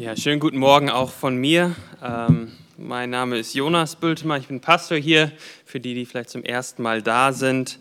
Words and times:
Ja, 0.00 0.16
schönen 0.16 0.40
guten 0.40 0.56
Morgen 0.56 0.88
auch 0.88 1.10
von 1.10 1.36
mir. 1.36 1.76
Ähm, 2.02 2.56
mein 2.78 3.10
Name 3.10 3.36
ist 3.36 3.52
Jonas 3.52 3.96
Bültemer, 3.96 4.38
ich 4.38 4.48
bin 4.48 4.62
Pastor 4.62 4.96
hier, 4.96 5.30
für 5.66 5.78
die, 5.78 5.92
die 5.92 6.06
vielleicht 6.06 6.30
zum 6.30 6.42
ersten 6.42 6.82
Mal 6.82 7.02
da 7.02 7.34
sind. 7.34 7.78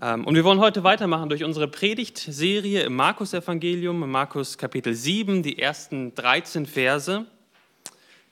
Ähm, 0.00 0.26
und 0.26 0.36
wir 0.36 0.44
wollen 0.44 0.58
heute 0.58 0.84
weitermachen 0.84 1.28
durch 1.28 1.44
unsere 1.44 1.68
Predigtserie 1.68 2.84
im 2.84 2.96
Markus-Evangelium, 2.96 4.02
im 4.02 4.10
Markus 4.10 4.56
Kapitel 4.56 4.94
7, 4.94 5.42
die 5.42 5.58
ersten 5.58 6.14
13 6.14 6.64
Verse. 6.64 7.26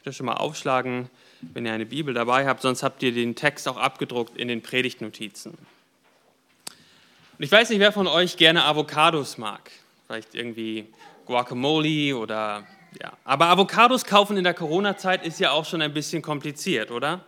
Ich 0.00 0.06
will 0.06 0.14
schon 0.14 0.24
mal 0.24 0.36
aufschlagen, 0.36 1.10
wenn 1.52 1.66
ihr 1.66 1.74
eine 1.74 1.84
Bibel 1.84 2.14
dabei 2.14 2.46
habt, 2.46 2.62
sonst 2.62 2.82
habt 2.82 3.02
ihr 3.02 3.12
den 3.12 3.34
Text 3.34 3.68
auch 3.68 3.76
abgedruckt 3.76 4.38
in 4.38 4.48
den 4.48 4.62
Predigtnotizen. 4.62 5.52
Und 5.52 7.44
ich 7.44 7.52
weiß 7.52 7.68
nicht, 7.68 7.80
wer 7.80 7.92
von 7.92 8.06
euch 8.06 8.38
gerne 8.38 8.64
Avocados 8.64 9.36
mag. 9.36 9.70
Vielleicht 10.06 10.34
irgendwie 10.34 10.86
Guacamole 11.26 12.16
oder 12.16 12.66
ja, 13.00 13.12
aber 13.24 13.46
Avocados 13.46 14.04
kaufen 14.04 14.36
in 14.36 14.44
der 14.44 14.54
Corona-Zeit 14.54 15.26
ist 15.26 15.40
ja 15.40 15.50
auch 15.50 15.64
schon 15.64 15.82
ein 15.82 15.92
bisschen 15.92 16.22
kompliziert, 16.22 16.90
oder? 16.90 17.24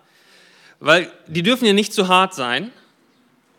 Weil 0.81 1.13
die 1.27 1.43
dürfen 1.43 1.67
ja 1.67 1.73
nicht 1.73 1.93
zu 1.93 2.09
hart 2.09 2.35
sein 2.35 2.73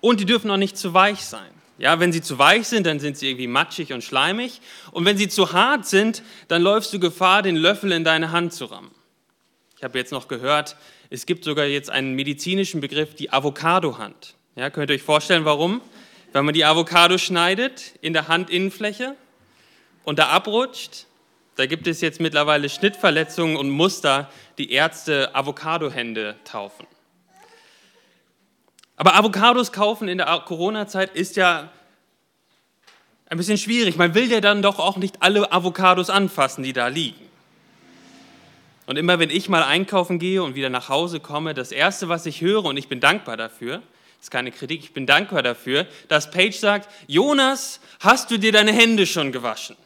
und 0.02 0.20
die 0.20 0.26
dürfen 0.26 0.50
auch 0.50 0.58
nicht 0.58 0.78
zu 0.78 0.94
weich 0.94 1.24
sein. 1.24 1.52
Ja, 1.78 2.00
wenn 2.00 2.12
sie 2.12 2.22
zu 2.22 2.38
weich 2.38 2.68
sind, 2.68 2.86
dann 2.86 3.00
sind 3.00 3.18
sie 3.18 3.30
irgendwie 3.30 3.48
matschig 3.48 3.92
und 3.92 4.04
schleimig. 4.04 4.62
Und 4.92 5.06
wenn 5.06 5.18
sie 5.18 5.30
zu 5.30 5.52
hart 5.52 5.88
sind, 5.88 6.22
dann 6.48 6.62
läufst 6.62 6.94
du 6.94 7.00
Gefahr, 7.00 7.42
den 7.42 7.56
Löffel 7.56 7.92
in 7.92 8.04
deine 8.04 8.32
Hand 8.32 8.54
zu 8.54 8.66
rammen. 8.66 8.92
Ich 9.78 9.84
habe 9.84 9.98
jetzt 9.98 10.12
noch 10.12 10.28
gehört, 10.28 10.76
es 11.10 11.26
gibt 11.26 11.44
sogar 11.44 11.66
jetzt 11.66 11.90
einen 11.90 12.14
medizinischen 12.14 12.82
Begriff, 12.82 13.16
die 13.16 13.34
Avocado-Hand. 13.34 14.36
Ja, 14.56 14.70
könnt 14.70 14.92
ihr 14.92 14.96
euch 14.96 15.02
vorstellen, 15.02 15.44
warum? 15.44 15.82
Wenn 16.34 16.46
man 16.46 16.54
die 16.54 16.66
Avocado 16.66 17.18
schneidet 17.18 17.94
in 18.02 18.14
der 18.14 18.28
Handinnenfläche 18.28 19.16
und 20.04 20.20
da 20.20 20.28
abrutscht, 20.28 21.08
da 21.56 21.66
gibt 21.66 21.88
es 21.88 22.02
jetzt 22.02 22.20
mittlerweile 22.20 22.70
Schnittverletzungen 22.70 23.58
und 23.58 23.70
Muster, 23.70 24.30
die 24.58 24.72
Ärzte 24.72 25.36
Avocado-Hände 25.36 26.36
taufen. 26.44 26.88
Aber 28.96 29.16
Avocados 29.16 29.72
kaufen 29.72 30.08
in 30.08 30.20
der 30.20 30.28
Corona-Zeit 30.46 31.16
ist 31.16 31.36
ja 31.36 31.70
ein 33.28 33.38
bisschen 33.38 33.58
schwierig. 33.58 33.96
Man 33.96 34.14
will 34.14 34.32
ja 34.32 34.42
dann 34.42 34.62
doch 34.62 34.78
auch 34.80 34.98
nicht 34.98 35.22
alle 35.22 35.52
Avocados 35.52 36.10
anfassen, 36.10 36.64
die 36.64 36.74
da 36.74 36.88
liegen. 36.88 37.20
Und 38.86 38.98
immer 38.98 39.20
wenn 39.20 39.30
ich 39.30 39.48
mal 39.48 39.64
einkaufen 39.64 40.20
gehe 40.20 40.44
und 40.44 40.54
wieder 40.54 40.70
nach 40.70 40.90
Hause 40.90 41.20
komme, 41.20 41.54
das 41.54 41.72
Erste, 41.72 42.10
was 42.10 42.26
ich 42.26 42.42
höre, 42.42 42.66
und 42.66 42.78
ich 42.78 42.90
bin 42.90 43.00
dankbar 43.00 43.38
dafür, 43.38 43.82
ist 44.20 44.32
keine 44.32 44.52
Kritik, 44.52 44.82
ich 44.84 44.94
bin 44.94 45.06
dankbar 45.06 45.42
dafür, 45.42 45.88
dass 46.08 46.30
Paige 46.30 46.56
sagt, 46.56 46.90
Jonas, 47.08 47.80
hast 48.02 48.30
du 48.32 48.38
dir 48.38 48.52
deine 48.52 48.74
Hände 48.74 49.06
schon 49.06 49.32
gewaschen? 49.32 49.78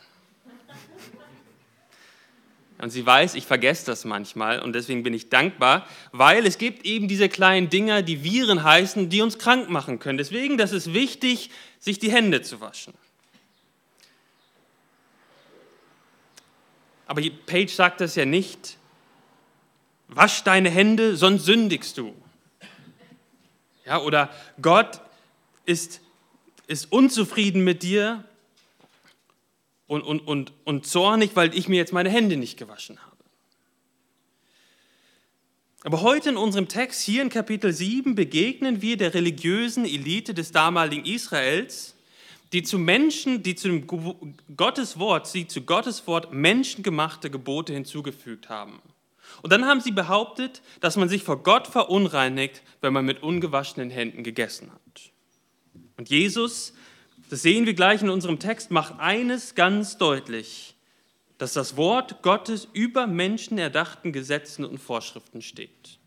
Und 2.78 2.90
sie 2.90 3.06
weiß, 3.06 3.36
ich 3.36 3.46
vergesse 3.46 3.86
das 3.86 4.04
manchmal 4.04 4.60
und 4.60 4.74
deswegen 4.74 5.04
bin 5.04 5.14
ich 5.14 5.30
dankbar, 5.30 5.88
weil 6.12 6.46
es 6.46 6.58
gibt 6.58 6.86
eben 6.86 7.08
diese 7.08 7.30
kleinen 7.30 7.70
Dinger, 7.70 8.02
die 8.02 8.24
Viren 8.24 8.64
heißen, 8.64 9.10
die 9.10 9.22
uns 9.22 9.40
krank 9.40 9.70
machen 9.70 10.00
können. 10.00 10.18
Deswegen, 10.18 10.58
das 10.58 10.74
ist 10.74 10.94
wichtig, 10.94 11.52
sich 11.80 12.00
die 12.00 12.12
Hände 12.12 12.42
zu 12.42 12.60
waschen. 12.60 12.94
Aber 17.08 17.22
Page 17.46 17.72
sagt 17.72 18.02
das 18.02 18.16
ja 18.16 18.26
nicht, 18.26 18.78
wasch 20.08 20.44
deine 20.44 20.70
Hände, 20.70 21.16
sonst 21.16 21.46
sündigst 21.46 21.98
du. 21.98 22.14
Ja, 23.86 24.00
oder 24.00 24.34
Gott 24.62 25.00
ist, 25.66 26.02
ist 26.68 26.92
unzufrieden 26.92 27.64
mit 27.64 27.84
dir, 27.84 28.24
und, 29.88 30.02
und, 30.02 30.20
und, 30.22 30.54
und 30.64 30.86
zornig, 30.86 31.32
weil 31.36 31.56
ich 31.56 31.68
mir 31.68 31.78
jetzt 31.78 31.94
meine 31.94 32.10
Hände 32.10 32.38
nicht 32.38 32.58
gewaschen 32.58 33.00
habe. 33.00 33.16
Aber 35.84 36.02
heute 36.02 36.30
in 36.30 36.38
unserem 36.38 36.68
Text, 36.68 37.02
hier 37.04 37.22
in 37.22 37.30
Kapitel 37.30 37.72
7, 37.72 38.16
begegnen 38.16 38.82
wir 38.82 38.98
der 38.98 39.14
religiösen 39.14 39.86
Elite 39.86 40.34
des 40.34 40.52
damaligen 40.52 41.06
Israels, 41.06 41.96
die 42.54 42.64
zu 42.64 42.80
Menschen, 42.80 43.44
die 43.44 43.54
zu 43.54 43.82
Gottes 44.56 44.98
Wort, 44.98 45.32
die 45.34 45.48
zu 45.48 45.62
Gottes 45.62 46.08
Wort 46.08 46.34
menschengemachte 46.34 47.30
Gebote 47.30 47.74
hinzugefügt 47.74 48.50
haben. 48.50 48.82
Und 49.44 49.52
dann 49.52 49.66
haben 49.66 49.82
sie 49.82 49.92
behauptet, 49.92 50.64
dass 50.80 50.96
man 50.96 51.10
sich 51.10 51.24
vor 51.24 51.44
Gott 51.44 51.68
verunreinigt, 51.68 52.64
wenn 52.82 52.94
man 52.94 53.06
mit 53.06 53.22
ungewaschenen 53.22 53.92
Händen 53.92 54.24
gegessen 54.24 54.72
hat. 54.72 55.12
Und 55.98 56.10
Jesus 56.10 56.74
das 57.30 57.42
sehen 57.42 57.66
wir 57.66 57.74
gleich 57.74 58.02
in 58.02 58.10
unserem 58.10 58.40
Text, 58.40 58.72
macht 58.72 59.00
eines 59.00 59.56
ganz 59.56 59.98
deutlich, 59.98 60.76
dass 61.38 61.54
das 61.54 61.76
Wort 61.76 62.22
Gottes 62.22 62.68
über 62.74 63.08
menschenerdachten 63.08 64.12
Gesetzen 64.12 64.64
und 64.64 64.78
Vorschriften 64.78 65.42
steht. 65.42 66.00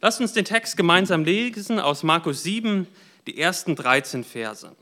Lasst 0.00 0.20
uns 0.20 0.32
den 0.32 0.46
Text 0.46 0.76
gemeinsam 0.76 1.24
lesen 1.24 1.78
aus 1.78 2.02
Markus 2.02 2.42
7, 2.42 2.86
die 3.26 3.38
ersten 3.38 3.76
13 3.76 4.24
Verse. 4.24 4.74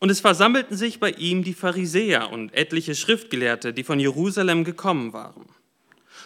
Und 0.00 0.10
es 0.10 0.20
versammelten 0.20 0.76
sich 0.76 0.98
bei 0.98 1.10
ihm 1.12 1.44
die 1.44 1.54
Pharisäer 1.54 2.30
und 2.30 2.52
etliche 2.54 2.96
Schriftgelehrte, 2.96 3.72
die 3.72 3.84
von 3.84 4.00
Jerusalem 4.00 4.64
gekommen 4.64 5.12
waren. 5.12 5.46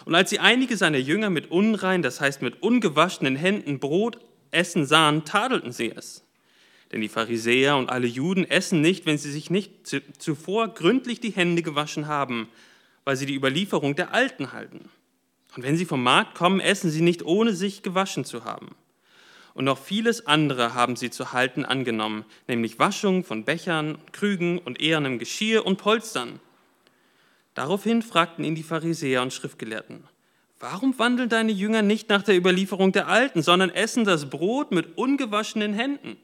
Und 0.05 0.15
als 0.15 0.31
sie 0.31 0.39
einige 0.39 0.77
seiner 0.77 0.97
Jünger 0.97 1.29
mit 1.29 1.51
unrein, 1.51 2.01
das 2.01 2.19
heißt 2.19 2.41
mit 2.41 2.63
ungewaschenen 2.63 3.35
Händen 3.35 3.79
Brot 3.79 4.19
essen 4.49 4.85
sahen, 4.87 5.25
tadelten 5.25 5.71
sie 5.71 5.91
es. 5.91 6.26
Denn 6.91 7.01
die 7.01 7.09
Pharisäer 7.09 7.75
und 7.75 7.89
alle 7.89 8.07
Juden 8.07 8.45
essen 8.45 8.81
nicht, 8.81 9.05
wenn 9.05 9.17
sie 9.17 9.31
sich 9.31 9.49
nicht 9.49 9.87
zuvor 10.17 10.73
gründlich 10.73 11.19
die 11.19 11.31
Hände 11.31 11.61
gewaschen 11.61 12.07
haben, 12.07 12.47
weil 13.03 13.17
sie 13.17 13.25
die 13.25 13.35
Überlieferung 13.35 13.95
der 13.95 14.13
Alten 14.13 14.53
halten. 14.53 14.89
Und 15.55 15.63
wenn 15.63 15.77
sie 15.77 15.85
vom 15.85 16.03
Markt 16.03 16.35
kommen, 16.35 16.59
essen 16.59 16.91
sie 16.91 17.01
nicht, 17.01 17.25
ohne 17.25 17.53
sich 17.53 17.83
gewaschen 17.83 18.25
zu 18.25 18.45
haben. 18.45 18.75
Und 19.53 19.65
noch 19.65 19.79
vieles 19.79 20.27
andere 20.27 20.75
haben 20.75 20.95
sie 20.95 21.09
zu 21.09 21.33
halten 21.33 21.65
angenommen, 21.65 22.25
nämlich 22.47 22.77
Waschung 22.77 23.23
von 23.23 23.43
Bechern, 23.43 23.97
Krügen 24.11 24.59
und 24.59 24.79
ehernem 24.79 25.17
Geschirr 25.17 25.65
und 25.65 25.77
Polstern. 25.77 26.39
Daraufhin 27.55 28.03
fragten 28.03 28.45
ihn 28.45 28.53
die 28.53 28.61
Pharisäer 28.61 29.23
und 29.23 29.33
Schriftgelehrten, 29.33 30.03
warum 30.59 30.99
wandeln 30.99 31.27
deine 31.27 31.51
Jünger 31.51 31.81
nicht 31.81 32.07
nach 32.09 32.21
der 32.21 32.37
Überlieferung 32.37 32.91
der 32.91 33.07
Alten, 33.07 33.41
sondern 33.41 33.71
essen 33.71 34.05
das 34.05 34.29
Brot 34.29 34.71
mit 34.71 34.95
ungewaschenen 34.95 35.73
Händen? 35.73 36.17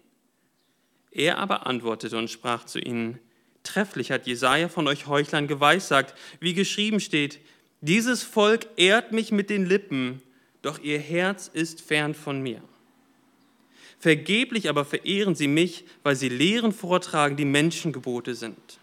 Er 1.13 1.37
aber 1.37 1.67
antwortete 1.67 2.17
und 2.17 2.29
sprach 2.29 2.65
zu 2.65 2.79
ihnen, 2.79 3.19
Trefflich 3.63 4.11
hat 4.11 4.27
Jesaja 4.27 4.67
von 4.67 4.87
euch 4.87 5.07
Heuchlern 5.07 5.47
geweissagt, 5.47 6.15
wie 6.41 6.53
geschrieben 6.53 6.99
steht, 6.99 7.39
dieses 7.79 8.23
Volk 8.23 8.67
ehrt 8.75 9.13
mich 9.13 9.31
mit 9.31 9.49
den 9.49 9.65
Lippen, 9.65 10.21
doch 10.61 10.79
ihr 10.79 10.99
Herz 10.99 11.49
ist 11.53 11.81
fern 11.81 12.13
von 12.13 12.41
mir. 12.41 12.61
Vergeblich 13.99 14.67
aber 14.67 14.83
verehren 14.83 15.35
sie 15.35 15.47
mich, 15.47 15.85
weil 16.01 16.17
sie 16.17 16.27
Lehren 16.27 16.73
vortragen, 16.73 17.37
die 17.37 17.45
Menschengebote 17.45 18.35
sind. 18.35 18.79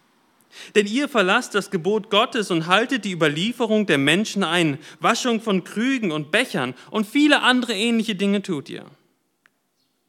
Denn 0.75 0.87
ihr 0.87 1.09
verlasst 1.09 1.55
das 1.55 1.71
Gebot 1.71 2.11
Gottes 2.11 2.51
und 2.51 2.67
haltet 2.67 3.05
die 3.05 3.13
Überlieferung 3.13 3.87
der 3.87 3.99
Menschen 3.99 4.43
ein, 4.43 4.79
Waschung 4.99 5.41
von 5.41 5.63
Krügen 5.63 6.11
und 6.11 6.31
Bechern 6.31 6.75
und 6.91 7.07
viele 7.07 7.43
andere 7.43 7.75
ähnliche 7.75 8.15
Dinge 8.15 8.43
tut 8.43 8.69
ihr. 8.69 8.87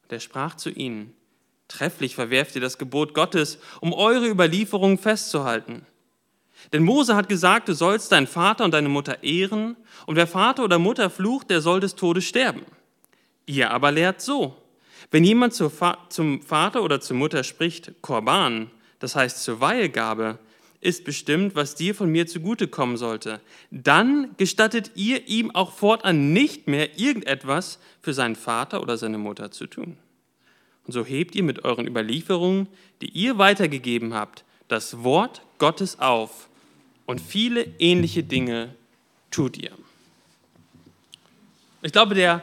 Der 0.09 0.19
sprach 0.19 0.55
zu 0.55 0.69
ihnen, 0.69 1.13
Trefflich 1.71 2.15
verwerft 2.15 2.55
ihr 2.55 2.61
das 2.61 2.77
Gebot 2.77 3.13
Gottes, 3.13 3.57
um 3.79 3.93
eure 3.93 4.27
Überlieferung 4.27 4.97
festzuhalten. 4.97 5.85
Denn 6.73 6.83
Mose 6.83 7.15
hat 7.15 7.29
gesagt, 7.29 7.69
du 7.69 7.73
sollst 7.73 8.11
deinen 8.11 8.27
Vater 8.27 8.65
und 8.65 8.73
deine 8.73 8.89
Mutter 8.89 9.23
ehren, 9.23 9.77
und 10.05 10.15
wer 10.15 10.27
Vater 10.27 10.63
oder 10.63 10.79
Mutter 10.79 11.09
flucht, 11.09 11.49
der 11.49 11.61
soll 11.61 11.79
des 11.79 11.95
Todes 11.95 12.25
sterben. 12.25 12.63
Ihr 13.45 13.71
aber 13.71 13.91
lehrt 13.91 14.21
so, 14.21 14.57
wenn 15.11 15.23
jemand 15.23 15.53
zum 15.53 16.41
Vater 16.41 16.83
oder 16.83 16.99
zur 16.99 17.15
Mutter 17.17 17.43
spricht, 17.43 18.01
Korban, 18.01 18.69
das 18.99 19.15
heißt 19.15 19.41
zur 19.41 19.61
Weihegabe, 19.61 20.39
ist 20.81 21.05
bestimmt, 21.05 21.55
was 21.55 21.75
dir 21.75 21.95
von 21.95 22.11
mir 22.11 22.27
zugutekommen 22.27 22.97
sollte, 22.97 23.39
dann 23.69 24.35
gestattet 24.37 24.91
ihr 24.95 25.27
ihm 25.27 25.51
auch 25.51 25.71
fortan 25.71 26.33
nicht 26.33 26.67
mehr 26.67 26.99
irgendetwas 26.99 27.79
für 28.01 28.13
seinen 28.13 28.35
Vater 28.35 28.81
oder 28.81 28.97
seine 28.97 29.17
Mutter 29.17 29.51
zu 29.51 29.67
tun. 29.67 29.97
Und 30.85 30.93
so 30.93 31.05
hebt 31.05 31.35
ihr 31.35 31.43
mit 31.43 31.63
euren 31.63 31.87
Überlieferungen, 31.87 32.67
die 33.01 33.09
ihr 33.09 33.37
weitergegeben 33.37 34.13
habt, 34.13 34.43
das 34.67 35.03
Wort 35.03 35.41
Gottes 35.57 35.99
auf 35.99 36.49
und 37.05 37.19
viele 37.19 37.63
ähnliche 37.79 38.23
Dinge 38.23 38.73
tut 39.31 39.57
ihr. 39.57 39.71
Ich 41.81 41.91
glaube, 41.91 42.15
der 42.15 42.41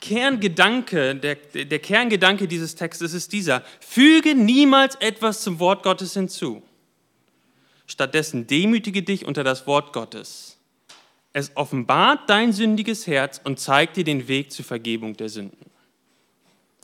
Kerngedanke, 0.00 1.14
der, 1.14 1.36
der 1.36 1.78
Kerngedanke 1.78 2.48
dieses 2.48 2.74
Textes 2.74 3.12
ist 3.12 3.32
dieser, 3.32 3.62
füge 3.80 4.34
niemals 4.34 4.96
etwas 4.96 5.42
zum 5.42 5.58
Wort 5.58 5.82
Gottes 5.82 6.14
hinzu. 6.14 6.62
Stattdessen 7.86 8.46
demütige 8.46 9.02
dich 9.02 9.26
unter 9.26 9.44
das 9.44 9.66
Wort 9.66 9.92
Gottes. 9.92 10.58
Es 11.32 11.52
offenbart 11.56 12.28
dein 12.28 12.52
sündiges 12.52 13.06
Herz 13.06 13.40
und 13.42 13.60
zeigt 13.60 13.96
dir 13.96 14.04
den 14.04 14.26
Weg 14.26 14.52
zur 14.52 14.64
Vergebung 14.64 15.16
der 15.16 15.28
Sünden. 15.28 15.69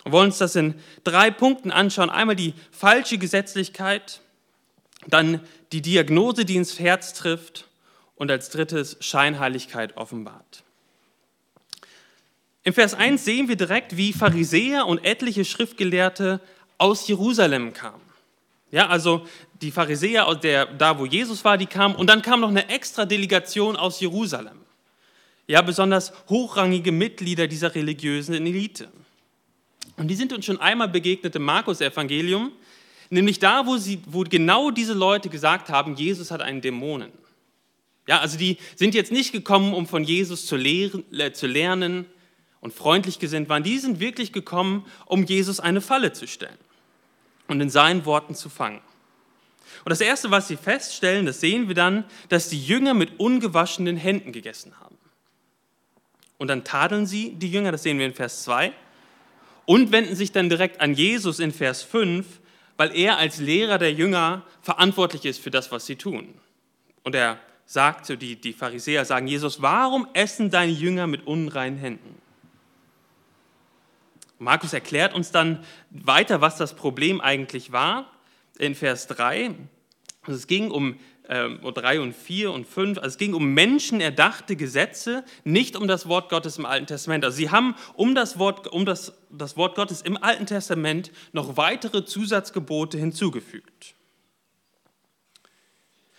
Wir 0.06 0.12
wollen 0.12 0.28
uns 0.28 0.38
das 0.38 0.54
in 0.54 0.76
drei 1.02 1.32
Punkten 1.32 1.72
anschauen. 1.72 2.10
Einmal 2.10 2.36
die 2.36 2.54
falsche 2.70 3.18
Gesetzlichkeit, 3.18 4.20
Dann 5.08 5.40
die 5.72 5.82
Diagnose, 5.82 6.44
die 6.44 6.54
ins 6.54 6.78
Herz 6.78 7.12
trifft. 7.12 7.66
Und 8.14 8.30
als 8.30 8.48
drittes 8.50 8.96
Scheinheiligkeit 9.00 9.96
offenbart. 9.96 10.62
Im 12.62 12.72
Vers 12.72 12.94
1 12.94 13.24
sehen 13.24 13.48
wir 13.48 13.56
direkt, 13.56 13.96
wie 13.96 14.12
Pharisäer 14.12 14.86
und 14.86 15.04
etliche 15.04 15.44
Schriftgelehrte 15.44 16.40
aus 16.78 17.08
Jerusalem 17.08 17.72
kamen. 17.72 18.00
Ja, 18.70 18.86
also 18.86 19.26
die 19.60 19.72
Pharisäer, 19.72 20.32
der, 20.36 20.66
da 20.66 21.00
wo 21.00 21.04
Jesus 21.04 21.44
war, 21.44 21.58
die 21.58 21.66
kamen 21.66 21.96
und 21.96 22.08
dann 22.08 22.22
kam 22.22 22.40
noch 22.40 22.48
eine 22.48 22.68
extra 22.68 23.06
Delegation 23.06 23.76
aus 23.76 24.00
Jerusalem. 24.00 24.60
Ja, 25.48 25.62
besonders 25.62 26.12
hochrangige 26.28 26.92
Mitglieder 26.92 27.48
dieser 27.48 27.74
religiösen 27.74 28.34
Elite. 28.34 28.88
Und 29.96 30.08
die 30.08 30.14
sind 30.14 30.32
uns 30.32 30.44
schon 30.44 30.60
einmal 30.60 30.88
begegnet 30.88 31.34
im 31.36 31.42
Markus-Evangelium, 31.42 32.52
nämlich 33.10 33.38
da, 33.38 33.66
wo, 33.66 33.76
sie, 33.76 34.00
wo 34.06 34.22
genau 34.22 34.70
diese 34.70 34.92
Leute 34.92 35.28
gesagt 35.28 35.68
haben, 35.68 35.94
Jesus 35.94 36.30
hat 36.30 36.42
einen 36.42 36.60
Dämonen. 36.60 37.12
Ja, 38.06 38.20
also 38.20 38.38
die 38.38 38.58
sind 38.76 38.94
jetzt 38.94 39.10
nicht 39.10 39.32
gekommen, 39.32 39.74
um 39.74 39.86
von 39.86 40.04
Jesus 40.04 40.46
zu, 40.46 40.56
lehren, 40.56 41.04
äh, 41.12 41.32
zu 41.32 41.46
lernen 41.46 42.06
und 42.60 42.72
freundlich 42.72 43.18
gesinnt 43.18 43.48
waren. 43.48 43.62
Die 43.62 43.78
sind 43.78 44.00
wirklich 44.00 44.32
gekommen, 44.32 44.86
um 45.06 45.24
Jesus 45.24 45.60
eine 45.60 45.80
Falle 45.80 46.12
zu 46.12 46.26
stellen 46.26 46.58
und 47.48 47.60
in 47.60 47.70
seinen 47.70 48.04
Worten 48.04 48.34
zu 48.34 48.48
fangen. 48.48 48.80
Und 49.84 49.90
das 49.90 50.00
Erste, 50.00 50.30
was 50.30 50.48
sie 50.48 50.56
feststellen, 50.56 51.26
das 51.26 51.40
sehen 51.40 51.68
wir 51.68 51.74
dann, 51.74 52.04
dass 52.28 52.48
die 52.48 52.62
Jünger 52.62 52.94
mit 52.94 53.18
ungewaschenen 53.18 53.96
Händen 53.96 54.32
gegessen 54.32 54.78
haben. 54.80 54.96
Und 56.38 56.48
dann 56.48 56.64
tadeln 56.64 57.06
sie 57.06 57.30
die 57.30 57.50
Jünger, 57.50 57.72
das 57.72 57.82
sehen 57.82 57.98
wir 57.98 58.06
in 58.06 58.14
Vers 58.14 58.42
2, 58.44 58.72
und 59.66 59.92
wenden 59.92 60.16
sich 60.16 60.32
dann 60.32 60.48
direkt 60.48 60.80
an 60.80 60.94
Jesus 60.94 61.38
in 61.40 61.52
Vers 61.52 61.82
5, 61.82 62.24
weil 62.76 62.96
er 62.96 63.18
als 63.18 63.38
Lehrer 63.38 63.78
der 63.78 63.92
Jünger 63.92 64.42
verantwortlich 64.62 65.24
ist 65.24 65.40
für 65.40 65.50
das, 65.50 65.70
was 65.72 65.86
sie 65.86 65.96
tun. 65.96 66.34
Und 67.02 67.14
er 67.14 67.38
sagt, 67.66 68.08
die, 68.22 68.36
die 68.36 68.52
Pharisäer 68.52 69.04
sagen 69.04 69.26
Jesus, 69.26 69.60
warum 69.60 70.06
essen 70.14 70.50
deine 70.50 70.72
Jünger 70.72 71.06
mit 71.06 71.26
unreinen 71.26 71.78
Händen? 71.78 72.16
Markus 74.38 74.72
erklärt 74.72 75.14
uns 75.14 75.30
dann 75.30 75.64
weiter, 75.90 76.40
was 76.40 76.56
das 76.56 76.74
Problem 76.74 77.20
eigentlich 77.20 77.72
war 77.72 78.10
in 78.58 78.74
Vers 78.74 79.06
3. 79.08 79.54
Also 80.22 80.38
es 80.38 80.46
ging 80.46 80.70
um 80.70 80.98
äh, 81.28 81.48
3 81.48 82.00
und 82.00 82.14
4 82.14 82.52
und 82.52 82.66
5, 82.66 82.98
also 82.98 83.08
es 83.08 83.18
ging 83.18 83.34
um 83.34 83.54
menschenerdachte 83.54 84.56
Gesetze, 84.56 85.24
nicht 85.44 85.76
um 85.76 85.88
das 85.88 86.08
Wort 86.08 86.28
Gottes 86.28 86.58
im 86.58 86.66
Alten 86.66 86.86
Testament. 86.86 87.24
Also 87.24 87.36
sie 87.36 87.50
haben 87.50 87.74
um 87.94 88.14
das 88.14 88.38
Wort, 88.38 88.68
um 88.68 88.84
das, 88.84 89.12
das 89.30 89.56
Wort 89.56 89.74
Gottes 89.74 90.02
im 90.02 90.22
Alten 90.22 90.46
Testament 90.46 91.10
noch 91.32 91.56
weitere 91.56 92.04
Zusatzgebote 92.04 92.98
hinzugefügt. 92.98 93.94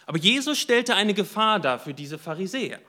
Aber 0.06 0.18
Jesus 0.18 0.57
stellte 0.57 0.95
eine 0.95 1.13
Gefahr 1.13 1.59
dar 1.59 1.80
für 1.80 1.94
diese 1.94 2.18
Pharisäer, 2.18 2.80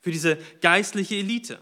für 0.00 0.10
diese 0.10 0.38
geistliche 0.62 1.16
Elite. 1.16 1.58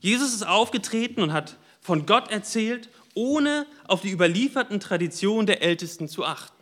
Jesus 0.00 0.34
ist 0.34 0.46
aufgetreten 0.46 1.22
und 1.22 1.32
hat 1.32 1.56
von 1.80 2.04
Gott 2.04 2.30
erzählt, 2.30 2.88
ohne 3.14 3.66
auf 3.86 4.02
die 4.02 4.10
überlieferten 4.10 4.80
Traditionen 4.80 5.46
der 5.46 5.62
Ältesten 5.62 6.08
zu 6.08 6.24
achten. 6.24 6.57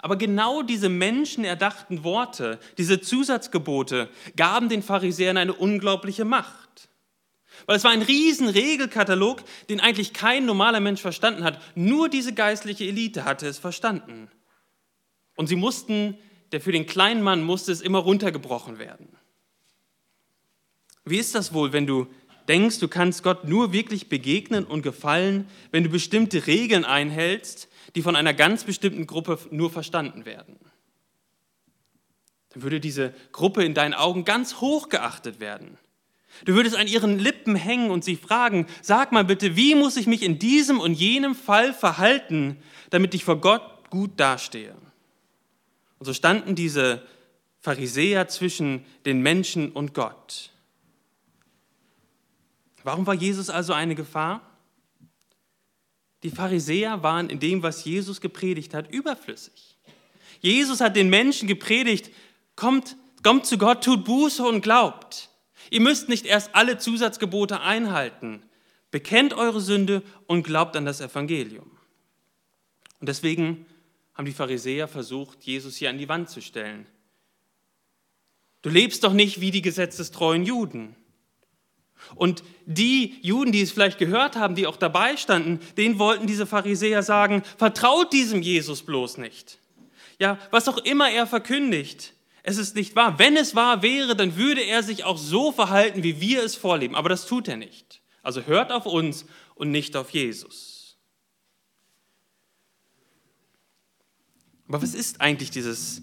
Aber 0.00 0.16
genau 0.16 0.62
diese 0.62 0.88
menschenerdachten 0.88 2.04
Worte, 2.04 2.58
diese 2.78 3.00
Zusatzgebote 3.00 4.08
gaben 4.36 4.68
den 4.68 4.82
Pharisäern 4.82 5.36
eine 5.36 5.54
unglaubliche 5.54 6.24
Macht. 6.24 6.88
Weil 7.64 7.76
es 7.76 7.84
war 7.84 7.90
ein 7.90 8.02
riesen 8.02 8.48
Regelkatalog, 8.48 9.42
den 9.68 9.80
eigentlich 9.80 10.12
kein 10.12 10.44
normaler 10.44 10.80
Mensch 10.80 11.00
verstanden 11.00 11.44
hat. 11.44 11.60
Nur 11.74 12.08
diese 12.08 12.34
geistliche 12.34 12.84
Elite 12.84 13.24
hatte 13.24 13.46
es 13.46 13.58
verstanden. 13.58 14.30
Und 15.36 15.46
sie 15.48 15.56
mussten, 15.56 16.18
der 16.52 16.60
für 16.60 16.72
den 16.72 16.86
kleinen 16.86 17.22
Mann 17.22 17.42
musste 17.42 17.72
es 17.72 17.80
immer 17.80 17.98
runtergebrochen 17.98 18.78
werden. 18.78 19.08
Wie 21.04 21.18
ist 21.18 21.34
das 21.34 21.54
wohl, 21.54 21.72
wenn 21.72 21.86
du 21.86 22.08
denkst, 22.48 22.78
du 22.78 22.88
kannst 22.88 23.22
Gott 23.22 23.44
nur 23.44 23.72
wirklich 23.72 24.08
begegnen 24.08 24.64
und 24.64 24.82
gefallen, 24.82 25.48
wenn 25.70 25.84
du 25.84 25.90
bestimmte 25.90 26.46
Regeln 26.46 26.84
einhältst, 26.84 27.68
die 27.94 28.02
von 28.02 28.16
einer 28.16 28.34
ganz 28.34 28.64
bestimmten 28.64 29.06
Gruppe 29.06 29.38
nur 29.50 29.70
verstanden 29.70 30.24
werden? 30.24 30.56
Dann 32.50 32.62
würde 32.62 32.80
diese 32.80 33.14
Gruppe 33.32 33.64
in 33.64 33.74
deinen 33.74 33.94
Augen 33.94 34.24
ganz 34.24 34.60
hoch 34.60 34.88
geachtet 34.88 35.40
werden. 35.40 35.78
Du 36.44 36.54
würdest 36.54 36.76
an 36.76 36.86
ihren 36.86 37.18
Lippen 37.18 37.56
hängen 37.56 37.90
und 37.90 38.04
sie 38.04 38.16
fragen, 38.16 38.66
sag 38.82 39.12
mal 39.12 39.24
bitte, 39.24 39.56
wie 39.56 39.74
muss 39.74 39.96
ich 39.96 40.06
mich 40.06 40.22
in 40.22 40.38
diesem 40.38 40.80
und 40.80 40.94
jenem 40.94 41.34
Fall 41.34 41.72
verhalten, 41.72 42.58
damit 42.90 43.14
ich 43.14 43.24
vor 43.24 43.40
Gott 43.40 43.90
gut 43.90 44.12
dastehe? 44.18 44.74
Und 45.98 46.06
so 46.06 46.12
standen 46.12 46.54
diese 46.54 47.02
Pharisäer 47.60 48.28
zwischen 48.28 48.84
den 49.06 49.22
Menschen 49.22 49.72
und 49.72 49.94
Gott. 49.94 50.52
Warum 52.86 53.04
war 53.04 53.14
Jesus 53.14 53.50
also 53.50 53.72
eine 53.72 53.96
Gefahr? 53.96 54.48
Die 56.22 56.30
Pharisäer 56.30 57.02
waren 57.02 57.28
in 57.30 57.40
dem, 57.40 57.64
was 57.64 57.84
Jesus 57.84 58.20
gepredigt 58.20 58.74
hat, 58.74 58.92
überflüssig. 58.92 59.76
Jesus 60.40 60.80
hat 60.80 60.94
den 60.94 61.10
Menschen 61.10 61.48
gepredigt, 61.48 62.12
kommt, 62.54 62.96
kommt 63.24 63.44
zu 63.44 63.58
Gott, 63.58 63.82
tut 63.82 64.04
Buße 64.04 64.40
und 64.44 64.60
glaubt. 64.60 65.30
Ihr 65.70 65.80
müsst 65.80 66.08
nicht 66.08 66.26
erst 66.26 66.54
alle 66.54 66.78
Zusatzgebote 66.78 67.60
einhalten. 67.60 68.44
Bekennt 68.92 69.34
eure 69.34 69.60
Sünde 69.60 70.04
und 70.28 70.44
glaubt 70.44 70.76
an 70.76 70.84
das 70.84 71.00
Evangelium. 71.00 71.68
Und 73.00 73.08
deswegen 73.08 73.66
haben 74.14 74.26
die 74.26 74.32
Pharisäer 74.32 74.86
versucht, 74.86 75.42
Jesus 75.42 75.74
hier 75.74 75.90
an 75.90 75.98
die 75.98 76.08
Wand 76.08 76.30
zu 76.30 76.40
stellen. 76.40 76.86
Du 78.62 78.70
lebst 78.70 79.02
doch 79.02 79.12
nicht 79.12 79.40
wie 79.40 79.50
die 79.50 79.62
gesetzestreuen 79.62 80.44
Juden. 80.44 80.94
Und 82.14 82.42
die 82.66 83.18
Juden, 83.22 83.52
die 83.52 83.62
es 83.62 83.72
vielleicht 83.72 83.98
gehört 83.98 84.36
haben, 84.36 84.54
die 84.54 84.66
auch 84.66 84.76
dabei 84.76 85.16
standen, 85.16 85.60
denen 85.76 85.98
wollten 85.98 86.26
diese 86.26 86.46
Pharisäer 86.46 87.02
sagen, 87.02 87.42
vertraut 87.56 88.12
diesem 88.12 88.42
Jesus 88.42 88.82
bloß 88.82 89.18
nicht. 89.18 89.58
Ja, 90.18 90.38
was 90.50 90.68
auch 90.68 90.78
immer 90.78 91.10
er 91.10 91.26
verkündigt, 91.26 92.14
es 92.42 92.58
ist 92.58 92.76
nicht 92.76 92.94
wahr. 92.94 93.18
Wenn 93.18 93.36
es 93.36 93.56
wahr 93.56 93.82
wäre, 93.82 94.14
dann 94.14 94.36
würde 94.36 94.62
er 94.62 94.82
sich 94.82 95.04
auch 95.04 95.18
so 95.18 95.50
verhalten, 95.50 96.04
wie 96.04 96.20
wir 96.20 96.44
es 96.44 96.54
vorleben. 96.54 96.94
Aber 96.94 97.08
das 97.08 97.26
tut 97.26 97.48
er 97.48 97.56
nicht. 97.56 98.00
Also 98.22 98.42
hört 98.42 98.70
auf 98.70 98.86
uns 98.86 99.26
und 99.56 99.72
nicht 99.72 99.96
auf 99.96 100.10
Jesus. 100.10 100.96
Aber 104.68 104.82
was 104.82 104.94
ist 104.94 105.20
eigentlich 105.20 105.50
dieses 105.50 106.02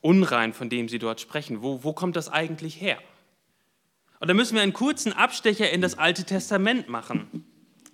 Unrein, 0.00 0.52
von 0.52 0.68
dem 0.68 0.88
Sie 0.88 0.98
dort 0.98 1.20
sprechen? 1.20 1.62
Wo, 1.62 1.84
wo 1.84 1.92
kommt 1.92 2.16
das 2.16 2.28
eigentlich 2.28 2.80
her? 2.80 2.98
Und 4.20 4.28
da 4.28 4.34
müssen 4.34 4.54
wir 4.54 4.62
einen 4.62 4.74
kurzen 4.74 5.14
Abstecher 5.14 5.70
in 5.70 5.80
das 5.80 5.96
Alte 5.96 6.24
Testament 6.24 6.88
machen. 6.88 7.44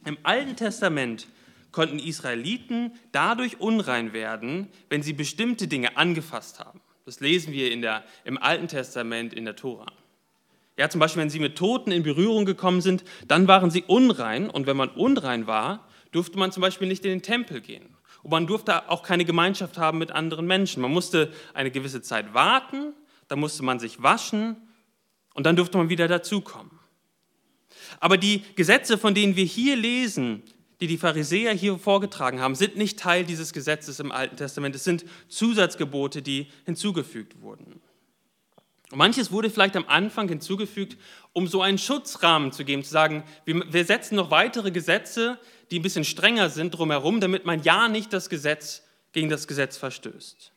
Im 0.04 0.18
Alten 0.24 0.56
Testament 0.56 1.28
konnten 1.70 2.00
Israeliten 2.00 2.92
dadurch 3.12 3.60
unrein 3.60 4.12
werden, 4.12 4.68
wenn 4.88 5.02
sie 5.02 5.12
bestimmte 5.12 5.68
Dinge 5.68 5.96
angefasst 5.96 6.58
haben. 6.58 6.80
Das 7.04 7.20
lesen 7.20 7.52
wir 7.52 7.70
in 7.70 7.80
der, 7.80 8.02
im 8.24 8.38
Alten 8.42 8.66
Testament 8.66 9.34
in 9.34 9.44
der 9.44 9.54
Tora. 9.54 9.86
Ja, 10.76 10.90
zum 10.90 10.98
Beispiel, 10.98 11.22
wenn 11.22 11.30
sie 11.30 11.38
mit 11.38 11.56
Toten 11.56 11.92
in 11.92 12.02
Berührung 12.02 12.44
gekommen 12.44 12.80
sind, 12.80 13.04
dann 13.28 13.46
waren 13.46 13.70
sie 13.70 13.84
unrein. 13.86 14.50
Und 14.50 14.66
wenn 14.66 14.76
man 14.76 14.88
unrein 14.88 15.46
war, 15.46 15.86
durfte 16.10 16.38
man 16.38 16.50
zum 16.50 16.60
Beispiel 16.60 16.88
nicht 16.88 17.04
in 17.04 17.10
den 17.10 17.22
Tempel 17.22 17.60
gehen. 17.60 17.94
Und 18.24 18.32
man 18.32 18.48
durfte 18.48 18.90
auch 18.90 19.04
keine 19.04 19.24
Gemeinschaft 19.24 19.78
haben 19.78 19.98
mit 19.98 20.10
anderen 20.10 20.46
Menschen. 20.46 20.82
Man 20.82 20.90
musste 20.90 21.32
eine 21.54 21.70
gewisse 21.70 22.02
Zeit 22.02 22.34
warten, 22.34 22.94
dann 23.28 23.38
musste 23.38 23.62
man 23.62 23.78
sich 23.78 24.02
waschen 24.02 24.56
und 25.36 25.44
dann 25.44 25.54
durfte 25.54 25.78
man 25.78 25.90
wieder 25.90 26.08
dazukommen. 26.08 26.70
Aber 28.00 28.16
die 28.16 28.42
Gesetze, 28.56 28.98
von 28.98 29.14
denen 29.14 29.36
wir 29.36 29.44
hier 29.44 29.76
lesen, 29.76 30.42
die 30.80 30.86
die 30.86 30.98
Pharisäer 30.98 31.52
hier 31.52 31.78
vorgetragen 31.78 32.40
haben, 32.40 32.54
sind 32.54 32.76
nicht 32.76 32.98
Teil 32.98 33.24
dieses 33.24 33.52
Gesetzes 33.52 34.00
im 34.00 34.12
Alten 34.12 34.36
Testament. 34.36 34.74
Es 34.74 34.84
sind 34.84 35.04
Zusatzgebote, 35.28 36.22
die 36.22 36.48
hinzugefügt 36.64 37.40
wurden. 37.42 37.80
Und 38.90 38.98
manches 38.98 39.30
wurde 39.30 39.50
vielleicht 39.50 39.76
am 39.76 39.86
Anfang 39.88 40.28
hinzugefügt, 40.28 40.96
um 41.32 41.46
so 41.46 41.60
einen 41.60 41.78
Schutzrahmen 41.78 42.52
zu 42.52 42.64
geben, 42.64 42.82
zu 42.82 42.90
sagen, 42.90 43.22
wir, 43.44 43.84
setzen 43.84 44.16
noch 44.16 44.30
weitere 44.30 44.70
Gesetze, 44.70 45.38
die 45.70 45.78
ein 45.78 45.82
bisschen 45.82 46.04
strenger 46.04 46.48
sind 46.48 46.70
drumherum, 46.70 47.20
damit 47.20 47.44
man 47.44 47.62
ja 47.62 47.88
nicht 47.88 48.12
das 48.12 48.30
Gesetz 48.30 48.84
gegen 49.12 49.28
das 49.28 49.46
Gesetz 49.46 49.76
verstößt. 49.76 50.52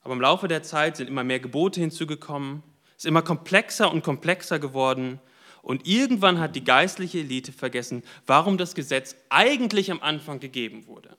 Aber 0.00 0.14
im 0.14 0.20
Laufe 0.20 0.48
der 0.48 0.62
Zeit 0.62 0.96
sind 0.96 1.08
immer 1.08 1.24
mehr 1.24 1.40
Gebote 1.40 1.80
hinzugekommen, 1.80 2.62
ist 2.96 3.06
immer 3.06 3.22
komplexer 3.22 3.90
und 3.90 4.02
komplexer 4.02 4.58
geworden 4.58 5.20
und 5.62 5.86
irgendwann 5.86 6.38
hat 6.38 6.54
die 6.54 6.64
geistliche 6.64 7.18
Elite 7.18 7.52
vergessen, 7.52 8.02
warum 8.26 8.56
das 8.56 8.74
Gesetz 8.74 9.16
eigentlich 9.30 9.90
am 9.90 10.00
Anfang 10.00 10.40
gegeben 10.40 10.86
wurde. 10.86 11.16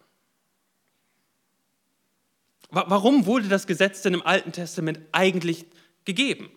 Warum 2.69 3.25
wurde 3.25 3.47
das 3.47 3.67
Gesetz 3.67 4.01
denn 4.01 4.13
im 4.13 4.25
Alten 4.25 4.51
Testament 4.51 4.99
eigentlich 5.11 5.65
gegeben? 6.05 6.49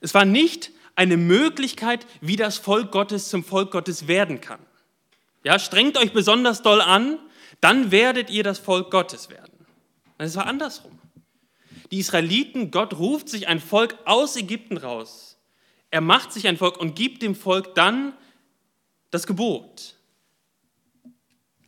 Es 0.00 0.14
war 0.14 0.24
nicht 0.24 0.72
eine 0.96 1.16
Möglichkeit, 1.16 2.06
wie 2.20 2.36
das 2.36 2.58
Volk 2.58 2.90
Gottes 2.90 3.28
zum 3.28 3.44
Volk 3.44 3.70
Gottes 3.70 4.08
werden 4.08 4.40
kann. 4.40 4.60
Ja, 5.44 5.58
strengt 5.58 5.96
euch 5.96 6.12
besonders 6.12 6.62
doll 6.62 6.80
an, 6.80 7.18
dann 7.60 7.90
werdet 7.90 8.30
ihr 8.30 8.42
das 8.42 8.58
Volk 8.58 8.90
Gottes 8.90 9.30
werden. 9.30 9.66
Es 10.18 10.34
war 10.36 10.46
andersrum. 10.46 10.97
Die 11.90 11.98
Israeliten, 11.98 12.70
Gott 12.70 12.98
ruft 12.98 13.28
sich 13.28 13.48
ein 13.48 13.60
Volk 13.60 13.96
aus 14.04 14.36
Ägypten 14.36 14.76
raus. 14.76 15.38
Er 15.90 16.00
macht 16.00 16.32
sich 16.32 16.46
ein 16.46 16.56
Volk 16.56 16.78
und 16.78 16.94
gibt 16.94 17.22
dem 17.22 17.34
Volk 17.34 17.74
dann 17.74 18.14
das 19.10 19.26
Gebot. 19.26 19.94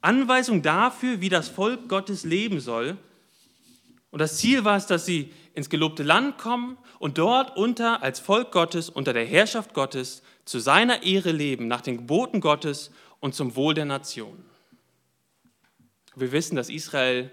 Anweisung 0.02 0.62
dafür, 0.62 1.20
wie 1.20 1.28
das 1.28 1.48
Volk 1.48 1.88
Gottes 1.88 2.24
leben 2.24 2.60
soll. 2.60 2.96
Und 4.10 4.18
das 4.18 4.38
Ziel 4.38 4.64
war 4.64 4.76
es, 4.76 4.86
dass 4.86 5.06
sie 5.06 5.32
ins 5.54 5.70
gelobte 5.70 6.02
Land 6.02 6.38
kommen 6.38 6.78
und 6.98 7.18
dort 7.18 7.56
unter, 7.56 8.02
als 8.02 8.20
Volk 8.20 8.52
Gottes, 8.52 8.88
unter 8.88 9.12
der 9.12 9.26
Herrschaft 9.26 9.74
Gottes, 9.74 10.22
zu 10.44 10.58
seiner 10.58 11.02
Ehre 11.02 11.32
leben, 11.32 11.68
nach 11.68 11.80
den 11.80 11.98
Geboten 11.98 12.40
Gottes 12.40 12.90
und 13.20 13.34
zum 13.34 13.56
Wohl 13.56 13.74
der 13.74 13.84
Nation. 13.84 14.44
Wir 16.16 16.32
wissen, 16.32 16.56
dass 16.56 16.70
Israel 16.70 17.32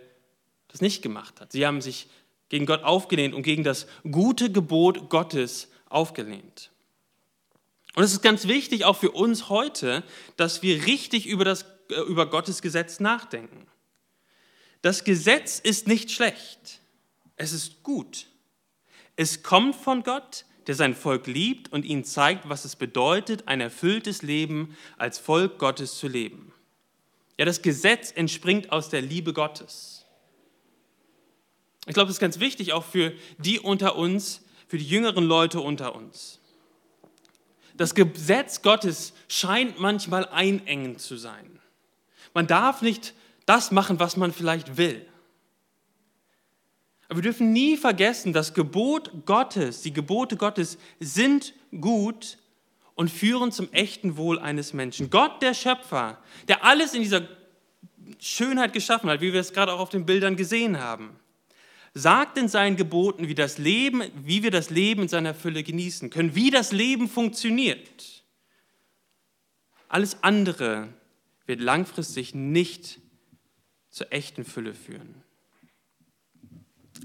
das 0.67 0.81
nicht 0.81 1.01
gemacht 1.01 1.41
hat. 1.41 1.51
Sie 1.51 1.65
haben 1.65 1.81
sich 1.81 2.07
gegen 2.49 2.65
Gott 2.65 2.83
aufgelehnt 2.83 3.33
und 3.33 3.43
gegen 3.43 3.63
das 3.63 3.87
gute 4.09 4.51
Gebot 4.51 5.09
Gottes 5.09 5.69
aufgelehnt. 5.89 6.71
Und 7.95 8.03
es 8.03 8.13
ist 8.13 8.21
ganz 8.21 8.47
wichtig, 8.47 8.85
auch 8.85 8.95
für 8.95 9.11
uns 9.11 9.49
heute, 9.49 10.03
dass 10.35 10.61
wir 10.61 10.85
richtig 10.85 11.25
über, 11.25 11.43
das, 11.43 11.63
äh, 11.89 11.99
über 12.01 12.29
Gottes 12.29 12.61
Gesetz 12.61 12.99
nachdenken. 12.99 13.65
Das 14.81 15.03
Gesetz 15.03 15.59
ist 15.59 15.87
nicht 15.87 16.11
schlecht, 16.11 16.81
es 17.35 17.53
ist 17.53 17.83
gut. 17.83 18.27
Es 19.15 19.41
kommt 19.41 19.75
von 19.75 20.03
Gott, 20.03 20.45
der 20.67 20.75
sein 20.75 20.93
Volk 20.93 21.25
liebt 21.25 21.71
und 21.73 21.85
ihnen 21.85 22.03
zeigt, 22.03 22.49
was 22.49 22.65
es 22.65 22.75
bedeutet, 22.75 23.47
ein 23.47 23.61
erfülltes 23.61 24.21
Leben 24.21 24.77
als 24.97 25.17
Volk 25.17 25.57
Gottes 25.57 25.97
zu 25.97 26.07
leben. 26.07 26.53
Ja, 27.39 27.45
das 27.45 27.61
Gesetz 27.61 28.11
entspringt 28.11 28.71
aus 28.71 28.89
der 28.89 29.01
Liebe 29.01 29.33
Gottes. 29.33 29.96
Ich 31.87 31.93
glaube, 31.93 32.07
das 32.07 32.17
ist 32.17 32.21
ganz 32.21 32.39
wichtig 32.39 32.73
auch 32.73 32.83
für 32.83 33.13
die 33.37 33.59
unter 33.59 33.95
uns, 33.95 34.43
für 34.67 34.77
die 34.77 34.87
jüngeren 34.87 35.23
Leute 35.23 35.61
unter 35.61 35.95
uns. 35.95 36.39
Das 37.77 37.95
Gesetz 37.95 38.61
Gottes 38.61 39.13
scheint 39.29 39.79
manchmal 39.79 40.27
einengend 40.27 40.99
zu 40.99 41.15
sein. 41.15 41.59
Man 42.33 42.45
darf 42.45 42.81
nicht 42.81 43.13
das 43.45 43.71
machen, 43.71 43.99
was 43.99 44.17
man 44.17 44.33
vielleicht 44.33 44.77
will. 44.77 45.05
Aber 47.07 47.19
wir 47.19 47.23
dürfen 47.23 47.53
nie 47.53 47.77
vergessen, 47.77 48.33
das 48.33 48.53
Gebot 48.53 49.25
Gottes, 49.25 49.81
die 49.81 49.93
Gebote 49.93 50.35
Gottes 50.35 50.77
sind 50.99 51.53
gut 51.79 52.37
und 52.95 53.09
führen 53.09 53.53
zum 53.53 53.71
echten 53.71 54.17
Wohl 54.17 54.39
eines 54.39 54.73
Menschen. 54.73 55.09
Gott, 55.09 55.41
der 55.41 55.53
Schöpfer, 55.53 56.19
der 56.49 56.65
alles 56.65 56.93
in 56.93 57.01
dieser 57.01 57.21
Schönheit 58.19 58.73
geschaffen 58.73 59.09
hat, 59.09 59.21
wie 59.21 59.31
wir 59.31 59.39
es 59.39 59.53
gerade 59.53 59.71
auch 59.71 59.79
auf 59.79 59.89
den 59.89 60.05
Bildern 60.05 60.35
gesehen 60.35 60.79
haben, 60.79 61.17
sagt 61.97 62.37
in 62.37 62.47
seinen 62.47 62.75
Geboten, 62.75 63.27
wie, 63.27 63.35
das 63.35 63.57
Leben, 63.57 64.03
wie 64.23 64.43
wir 64.43 64.51
das 64.51 64.69
Leben 64.69 65.03
in 65.03 65.07
seiner 65.07 65.33
Fülle 65.33 65.63
genießen 65.63 66.09
können, 66.09 66.35
wie 66.35 66.51
das 66.51 66.71
Leben 66.71 67.09
funktioniert. 67.09 68.23
Alles 69.89 70.21
andere 70.21 70.89
wird 71.45 71.61
langfristig 71.61 72.35
nicht 72.35 72.99
zur 73.89 74.11
echten 74.13 74.45
Fülle 74.45 74.73
führen. 74.73 75.23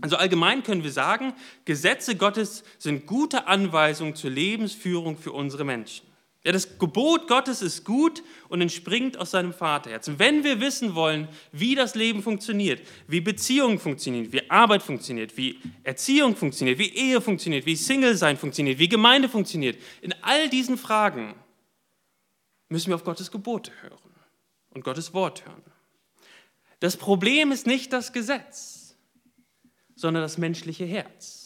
Also 0.01 0.17
allgemein 0.17 0.63
können 0.63 0.83
wir 0.83 0.93
sagen, 0.93 1.33
Gesetze 1.65 2.17
Gottes 2.17 2.65
sind 2.79 3.07
gute 3.07 3.47
Anweisungen 3.47 4.15
zur 4.15 4.31
Lebensführung 4.31 5.17
für 5.17 5.33
unsere 5.33 5.65
Menschen. 5.65 6.07
Ja, 6.45 6.51
das 6.51 6.77
Gebot 6.79 7.29
Gottes 7.29 7.63
ist 7.63 7.85
gut 7.85 8.25
und 8.49 8.61
entspringt 8.61 9.17
aus 9.17 9.31
seinem 9.31 9.53
Vaterherz. 9.53 10.11
Wenn 10.17 10.43
wir 10.43 10.61
wissen 10.61 10.97
wollen, 10.97 11.29
wie 11.53 11.77
das 11.77 11.95
Leben 11.95 12.21
funktioniert, 12.21 12.83
wie 13.07 13.21
Beziehungen 13.21 13.79
funktionieren, 13.79 14.33
wie 14.33 14.51
Arbeit 14.51 14.83
funktioniert, 14.83 15.37
wie 15.37 15.61
Erziehung 15.85 16.35
funktioniert, 16.35 16.81
wie 16.81 16.93
Ehe 16.93 17.21
funktioniert, 17.21 17.65
wie 17.65 17.77
Single-Sein 17.77 18.37
funktioniert, 18.37 18.81
wie 18.81 18.89
Gemeinde 18.89 19.29
funktioniert, 19.29 19.79
in 20.01 20.13
all 20.23 20.49
diesen 20.49 20.77
Fragen 20.77 21.37
müssen 22.69 22.89
wir 22.89 22.97
auf 22.97 23.05
Gottes 23.05 23.31
Gebote 23.31 23.71
hören 23.81 23.99
und 24.71 24.83
Gottes 24.83 25.15
Wort 25.15 25.45
hören. 25.47 25.63
Das 26.81 26.97
Problem 26.97 27.53
ist 27.53 27.69
nicht 27.69 27.93
das 27.93 28.13
Gesetz, 28.13 28.97
sondern 29.95 30.25
das 30.25 30.39
menschliche 30.39 30.87
Herz. 30.87 31.42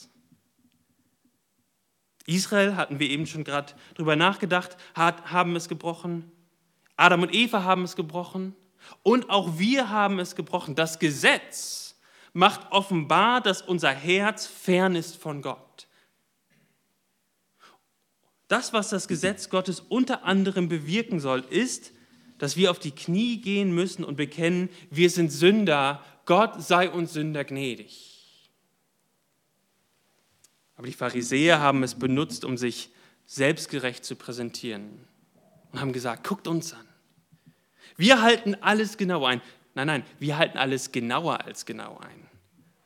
Israel, 2.26 2.76
hatten 2.76 2.98
wir 2.98 3.08
eben 3.08 3.26
schon 3.26 3.44
gerade 3.44 3.72
drüber 3.94 4.16
nachgedacht, 4.16 4.76
hat, 4.94 5.32
haben 5.32 5.56
es 5.56 5.68
gebrochen. 5.68 6.30
Adam 6.96 7.22
und 7.22 7.34
Eva 7.34 7.62
haben 7.62 7.84
es 7.84 7.96
gebrochen. 7.96 8.54
Und 9.02 9.30
auch 9.30 9.58
wir 9.58 9.90
haben 9.90 10.18
es 10.18 10.34
gebrochen. 10.34 10.74
Das 10.74 10.98
Gesetz 10.98 11.96
macht 12.32 12.70
offenbar, 12.70 13.40
dass 13.40 13.62
unser 13.62 13.90
Herz 13.90 14.46
fern 14.46 14.94
ist 14.94 15.16
von 15.16 15.42
Gott. 15.42 15.86
Das, 18.48 18.72
was 18.72 18.90
das 18.90 19.08
Gesetz 19.08 19.50
Gottes 19.50 19.80
unter 19.80 20.24
anderem 20.24 20.68
bewirken 20.68 21.18
soll, 21.18 21.40
ist, 21.50 21.92
dass 22.38 22.56
wir 22.56 22.70
auf 22.70 22.78
die 22.78 22.92
Knie 22.92 23.40
gehen 23.40 23.74
müssen 23.74 24.04
und 24.04 24.16
bekennen, 24.16 24.68
wir 24.90 25.10
sind 25.10 25.30
Sünder, 25.32 26.04
Gott 26.26 26.62
sei 26.62 26.90
uns 26.90 27.12
Sünder 27.12 27.44
gnädig. 27.44 28.15
Aber 30.76 30.86
die 30.86 30.92
Pharisäer 30.92 31.60
haben 31.60 31.82
es 31.82 31.94
benutzt, 31.94 32.44
um 32.44 32.56
sich 32.56 32.90
selbstgerecht 33.24 34.04
zu 34.04 34.14
präsentieren 34.14 35.04
und 35.72 35.80
haben 35.80 35.92
gesagt, 35.92 36.26
guckt 36.26 36.46
uns 36.46 36.72
an. 36.74 36.86
Wir 37.96 38.22
halten 38.22 38.54
alles 38.60 38.96
genau 38.96 39.24
ein. 39.24 39.40
Nein, 39.74 39.86
nein, 39.86 40.04
wir 40.18 40.38
halten 40.38 40.58
alles 40.58 40.92
genauer 40.92 41.44
als 41.44 41.66
genau 41.66 41.98
ein, 41.98 42.28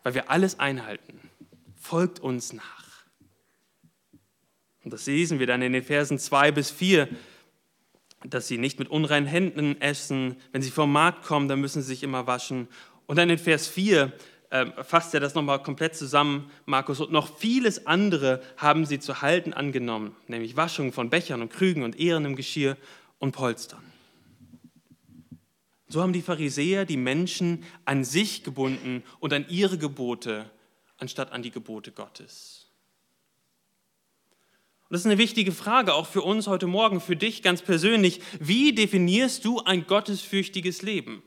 weil 0.02 0.14
wir 0.14 0.30
alles 0.30 0.58
einhalten. 0.58 1.20
Folgt 1.76 2.20
uns 2.20 2.52
nach. 2.52 3.04
Und 4.82 4.92
das 4.92 5.06
lesen 5.06 5.38
wir 5.38 5.46
dann 5.46 5.62
in 5.62 5.72
den 5.72 5.82
Versen 5.82 6.18
2 6.18 6.52
bis 6.52 6.70
4, 6.70 7.08
dass 8.24 8.48
sie 8.48 8.58
nicht 8.58 8.78
mit 8.78 8.88
unreinen 8.88 9.26
Händen 9.26 9.80
essen. 9.80 10.36
Wenn 10.52 10.62
sie 10.62 10.70
vom 10.70 10.92
Markt 10.92 11.24
kommen, 11.24 11.48
dann 11.48 11.60
müssen 11.60 11.82
sie 11.82 11.88
sich 11.88 12.02
immer 12.02 12.26
waschen. 12.26 12.68
Und 13.06 13.16
dann 13.16 13.30
in 13.30 13.38
Vers 13.38 13.66
4 13.66 14.12
ähm, 14.50 14.72
fasst 14.82 15.14
er 15.14 15.20
das 15.20 15.34
nochmal 15.34 15.62
komplett 15.62 15.94
zusammen, 15.94 16.50
Markus. 16.66 17.00
Und 17.00 17.12
noch 17.12 17.38
vieles 17.38 17.86
andere 17.86 18.42
haben 18.56 18.84
sie 18.84 18.98
zu 18.98 19.22
halten 19.22 19.52
angenommen, 19.52 20.16
nämlich 20.26 20.56
Waschung 20.56 20.92
von 20.92 21.08
Bechern 21.08 21.42
und 21.42 21.52
Krügen 21.52 21.82
und 21.82 21.98
Ehren 21.98 22.24
im 22.24 22.36
Geschirr 22.36 22.76
und 23.18 23.32
Polstern. 23.32 23.82
So 25.88 26.02
haben 26.02 26.12
die 26.12 26.22
Pharisäer 26.22 26.84
die 26.84 26.96
Menschen 26.96 27.64
an 27.84 28.04
sich 28.04 28.44
gebunden 28.44 29.02
und 29.18 29.32
an 29.32 29.46
ihre 29.48 29.78
Gebote, 29.78 30.48
anstatt 30.98 31.32
an 31.32 31.42
die 31.42 31.50
Gebote 31.50 31.90
Gottes. 31.90 32.68
Und 34.88 34.94
das 34.94 35.02
ist 35.02 35.06
eine 35.06 35.18
wichtige 35.18 35.52
Frage, 35.52 35.94
auch 35.94 36.06
für 36.06 36.22
uns 36.22 36.48
heute 36.48 36.66
Morgen, 36.66 37.00
für 37.00 37.16
dich 37.16 37.42
ganz 37.42 37.62
persönlich. 37.62 38.20
Wie 38.40 38.72
definierst 38.72 39.44
du 39.44 39.60
ein 39.60 39.86
gottesfürchtiges 39.86 40.82
Leben? 40.82 41.22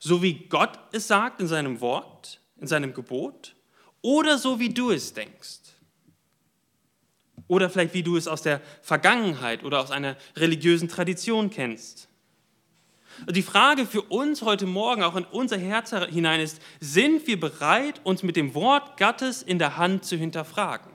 So 0.00 0.22
wie 0.22 0.46
Gott 0.48 0.78
es 0.92 1.08
sagt 1.08 1.40
in 1.40 1.46
seinem 1.46 1.80
Wort, 1.80 2.40
in 2.56 2.66
seinem 2.66 2.94
Gebot, 2.94 3.54
oder 4.02 4.38
so 4.38 4.58
wie 4.58 4.68
du 4.68 4.90
es 4.90 5.12
denkst. 5.12 5.60
Oder 7.46 7.70
vielleicht 7.70 7.94
wie 7.94 8.02
du 8.02 8.16
es 8.16 8.28
aus 8.28 8.42
der 8.42 8.60
Vergangenheit 8.82 9.64
oder 9.64 9.80
aus 9.80 9.90
einer 9.90 10.16
religiösen 10.36 10.88
Tradition 10.88 11.50
kennst. 11.50 12.08
Die 13.28 13.42
Frage 13.42 13.86
für 13.86 14.02
uns 14.02 14.42
heute 14.42 14.66
Morgen, 14.66 15.02
auch 15.02 15.16
in 15.16 15.24
unser 15.24 15.58
Herz 15.58 15.92
hinein 16.08 16.40
ist, 16.40 16.60
sind 16.78 17.26
wir 17.26 17.40
bereit, 17.40 18.00
uns 18.04 18.22
mit 18.22 18.36
dem 18.36 18.54
Wort 18.54 18.96
Gottes 18.96 19.42
in 19.42 19.58
der 19.58 19.76
Hand 19.76 20.04
zu 20.04 20.16
hinterfragen? 20.16 20.92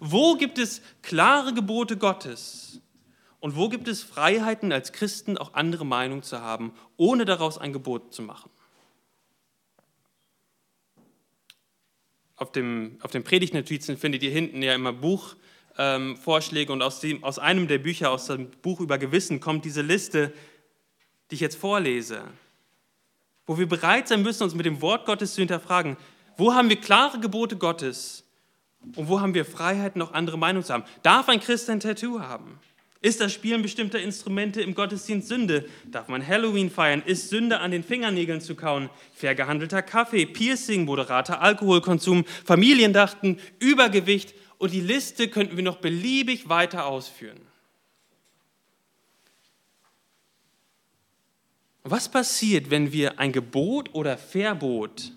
Wo 0.00 0.36
gibt 0.36 0.58
es 0.58 0.80
klare 1.02 1.52
Gebote 1.52 1.96
Gottes? 1.96 2.80
Und 3.42 3.56
wo 3.56 3.68
gibt 3.68 3.88
es 3.88 4.04
Freiheiten 4.04 4.70
als 4.70 4.92
Christen, 4.92 5.36
auch 5.36 5.54
andere 5.54 5.84
Meinungen 5.84 6.22
zu 6.22 6.40
haben, 6.40 6.72
ohne 6.96 7.24
daraus 7.24 7.58
ein 7.58 7.72
Gebot 7.72 8.14
zu 8.14 8.22
machen? 8.22 8.48
Auf, 12.36 12.52
dem, 12.52 12.98
auf 13.02 13.10
den 13.10 13.24
Predigtnotizen 13.24 13.96
findet 13.96 14.22
ihr 14.22 14.30
hinten 14.30 14.62
ja 14.62 14.76
immer 14.76 14.92
Buchvorschläge 14.92 16.72
ähm, 16.72 16.74
und 16.74 16.82
aus, 16.82 17.00
dem, 17.00 17.24
aus 17.24 17.40
einem 17.40 17.66
der 17.66 17.78
Bücher, 17.78 18.12
aus 18.12 18.26
dem 18.26 18.48
Buch 18.48 18.78
über 18.78 18.96
Gewissen, 18.96 19.40
kommt 19.40 19.64
diese 19.64 19.82
Liste, 19.82 20.32
die 21.32 21.34
ich 21.34 21.40
jetzt 21.40 21.56
vorlese, 21.56 22.22
wo 23.44 23.58
wir 23.58 23.68
bereit 23.68 24.06
sein 24.06 24.22
müssen, 24.22 24.44
uns 24.44 24.54
mit 24.54 24.66
dem 24.66 24.80
Wort 24.80 25.04
Gottes 25.04 25.34
zu 25.34 25.40
hinterfragen. 25.40 25.96
Wo 26.36 26.54
haben 26.54 26.68
wir 26.68 26.76
klare 26.76 27.18
Gebote 27.18 27.56
Gottes 27.56 28.24
und 28.94 29.08
wo 29.08 29.20
haben 29.20 29.34
wir 29.34 29.44
Freiheiten, 29.44 30.00
auch 30.00 30.12
andere 30.12 30.38
Meinungen 30.38 30.64
zu 30.64 30.72
haben? 30.72 30.84
Darf 31.02 31.28
ein 31.28 31.40
Christ 31.40 31.68
ein 31.70 31.80
Tattoo 31.80 32.20
haben? 32.20 32.60
Ist 33.02 33.20
das 33.20 33.32
Spielen 33.32 33.62
bestimmter 33.62 33.98
Instrumente 34.00 34.62
im 34.62 34.76
Gottesdienst 34.76 35.26
Sünde? 35.26 35.68
Darf 35.90 36.06
man 36.06 36.24
Halloween 36.24 36.70
feiern? 36.70 37.02
Ist 37.04 37.30
Sünde 37.30 37.58
an 37.58 37.72
den 37.72 37.82
Fingernägeln 37.82 38.40
zu 38.40 38.54
kauen? 38.54 38.90
Fair 39.12 39.34
gehandelter 39.34 39.82
Kaffee, 39.82 40.24
Piercing, 40.24 40.84
moderater 40.84 41.42
Alkoholkonsum, 41.42 42.24
Familiendachten, 42.44 43.40
Übergewicht 43.58 44.34
und 44.58 44.72
die 44.72 44.80
Liste 44.80 45.26
könnten 45.26 45.56
wir 45.56 45.64
noch 45.64 45.78
beliebig 45.78 46.48
weiter 46.48 46.86
ausführen. 46.86 47.40
Was 51.82 52.08
passiert, 52.08 52.70
wenn 52.70 52.92
wir 52.92 53.18
ein 53.18 53.32
Gebot 53.32 53.92
oder 53.94 54.16
Verbot 54.16 55.10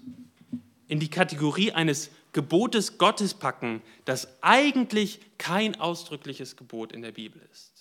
in 0.87 0.99
die 0.99 1.11
Kategorie 1.11 1.71
eines 1.71 2.09
Gebotes 2.33 2.97
Gottes 2.97 3.35
packen, 3.35 3.83
das 4.05 4.27
eigentlich 4.41 5.19
kein 5.37 5.79
ausdrückliches 5.79 6.55
Gebot 6.55 6.91
in 6.91 7.03
der 7.03 7.11
Bibel 7.11 7.39
ist? 7.51 7.74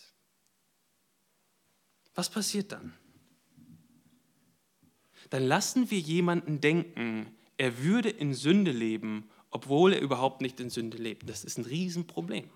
Was 2.14 2.30
passiert 2.30 2.73
dann? 2.73 2.94
Dann 5.30 5.44
lassen 5.44 5.90
wir 5.90 5.99
jemanden 5.99 6.61
denken, 6.61 7.26
er 7.56 7.83
würde 7.83 8.09
in 8.09 8.35
Sünde 8.35 8.71
leben, 8.71 9.28
obwohl 9.50 9.92
er 9.92 10.00
überhaupt 10.00 10.40
nicht 10.40 10.61
in 10.61 10.71
Sünde 10.71 10.97
lebt. 10.97 11.28
Das 11.28 11.44
ist 11.44 11.59
ein 11.59 11.64
Riesenproblem. 11.64 12.49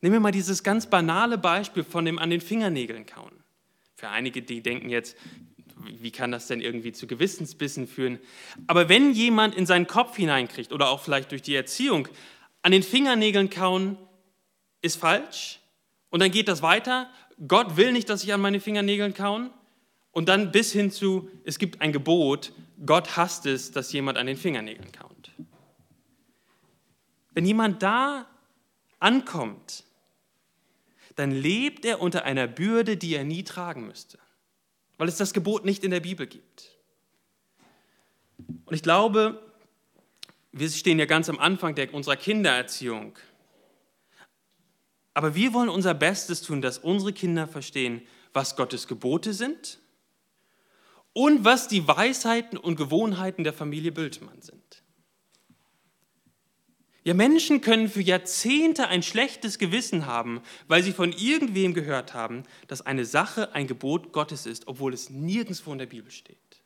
Nehmen 0.00 0.12
wir 0.12 0.20
mal 0.20 0.32
dieses 0.32 0.62
ganz 0.62 0.88
banale 0.88 1.38
Beispiel 1.38 1.84
von 1.84 2.04
dem 2.04 2.18
an 2.18 2.30
den 2.30 2.40
Fingernägeln 2.40 3.06
kauen. 3.06 3.32
Für 3.96 4.10
einige, 4.10 4.42
die 4.42 4.62
denken 4.62 4.90
jetzt, 4.90 5.16
wie 5.76 6.10
kann 6.10 6.30
das 6.30 6.46
denn 6.46 6.60
irgendwie 6.60 6.92
zu 6.92 7.06
Gewissensbissen 7.06 7.86
führen? 7.86 8.18
Aber 8.66 8.88
wenn 8.88 9.12
jemand 9.12 9.54
in 9.54 9.66
seinen 9.66 9.86
Kopf 9.86 10.16
hineinkriegt 10.16 10.72
oder 10.72 10.88
auch 10.90 11.00
vielleicht 11.00 11.30
durch 11.30 11.42
die 11.42 11.54
Erziehung, 11.54 12.08
an 12.62 12.72
den 12.72 12.82
Fingernägeln 12.82 13.50
kauen 13.50 13.96
ist 14.82 14.96
falsch 14.96 15.60
und 16.10 16.20
dann 16.20 16.30
geht 16.30 16.48
das 16.48 16.62
weiter, 16.62 17.10
Gott 17.46 17.76
will 17.76 17.92
nicht, 17.92 18.08
dass 18.08 18.24
ich 18.24 18.32
an 18.32 18.40
meine 18.40 18.60
Fingernägeln 18.60 19.14
kauen 19.14 19.50
und 20.10 20.28
dann 20.28 20.50
bis 20.50 20.72
hin 20.72 20.90
zu, 20.90 21.30
es 21.44 21.58
gibt 21.58 21.80
ein 21.80 21.92
Gebot, 21.92 22.52
Gott 22.84 23.16
hasst 23.16 23.46
es, 23.46 23.70
dass 23.70 23.92
jemand 23.92 24.18
an 24.18 24.26
den 24.26 24.36
Fingernägeln 24.36 24.92
kaut. 24.92 25.30
Wenn 27.32 27.44
jemand 27.44 27.82
da 27.82 28.26
ankommt, 28.98 29.84
dann 31.14 31.30
lebt 31.30 31.84
er 31.84 32.00
unter 32.00 32.24
einer 32.24 32.46
Bürde, 32.46 32.96
die 32.96 33.14
er 33.14 33.24
nie 33.24 33.42
tragen 33.42 33.86
müsste, 33.86 34.18
weil 34.96 35.08
es 35.08 35.16
das 35.16 35.32
Gebot 35.32 35.64
nicht 35.64 35.84
in 35.84 35.90
der 35.90 36.00
Bibel 36.00 36.26
gibt. 36.26 36.76
Und 38.64 38.74
ich 38.74 38.82
glaube, 38.82 39.42
wir 40.52 40.68
stehen 40.70 40.98
ja 40.98 41.06
ganz 41.06 41.28
am 41.28 41.38
Anfang 41.38 41.74
der, 41.74 41.92
unserer 41.92 42.16
Kindererziehung. 42.16 43.18
Aber 45.18 45.34
wir 45.34 45.52
wollen 45.52 45.68
unser 45.68 45.94
Bestes 45.94 46.42
tun, 46.42 46.62
dass 46.62 46.78
unsere 46.78 47.12
Kinder 47.12 47.48
verstehen, 47.48 48.02
was 48.32 48.54
Gottes 48.54 48.86
Gebote 48.86 49.32
sind 49.32 49.80
und 51.12 51.44
was 51.44 51.66
die 51.66 51.88
Weisheiten 51.88 52.56
und 52.56 52.76
Gewohnheiten 52.76 53.42
der 53.42 53.52
Familie 53.52 53.90
Bültemann 53.90 54.40
sind. 54.40 54.84
Ja, 57.02 57.14
Menschen 57.14 57.60
können 57.60 57.88
für 57.88 58.00
Jahrzehnte 58.00 58.86
ein 58.86 59.02
schlechtes 59.02 59.58
Gewissen 59.58 60.06
haben, 60.06 60.40
weil 60.68 60.84
sie 60.84 60.92
von 60.92 61.10
irgendwem 61.10 61.74
gehört 61.74 62.14
haben, 62.14 62.44
dass 62.68 62.82
eine 62.82 63.04
Sache 63.04 63.56
ein 63.56 63.66
Gebot 63.66 64.12
Gottes 64.12 64.46
ist, 64.46 64.68
obwohl 64.68 64.94
es 64.94 65.10
nirgendwo 65.10 65.72
in 65.72 65.78
der 65.78 65.86
Bibel 65.86 66.12
steht. 66.12 66.62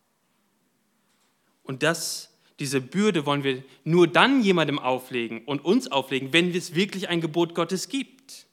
Und 1.62 1.82
das, 1.82 2.32
diese 2.62 2.81
Bürde 2.81 3.26
wollen 3.26 3.42
wir 3.42 3.64
nur 3.83 4.07
dann 4.07 4.40
jemandem 4.40 4.78
auflegen 4.78 5.45
und 5.47 5.64
uns 5.64 5.90
auflegen, 5.90 6.33
wenn 6.33 6.54
es 6.54 6.76
wirklich 6.76 7.09
ein 7.09 7.21
Gebot 7.21 7.57
Gottes 7.57 7.88
gibt. 7.88 8.47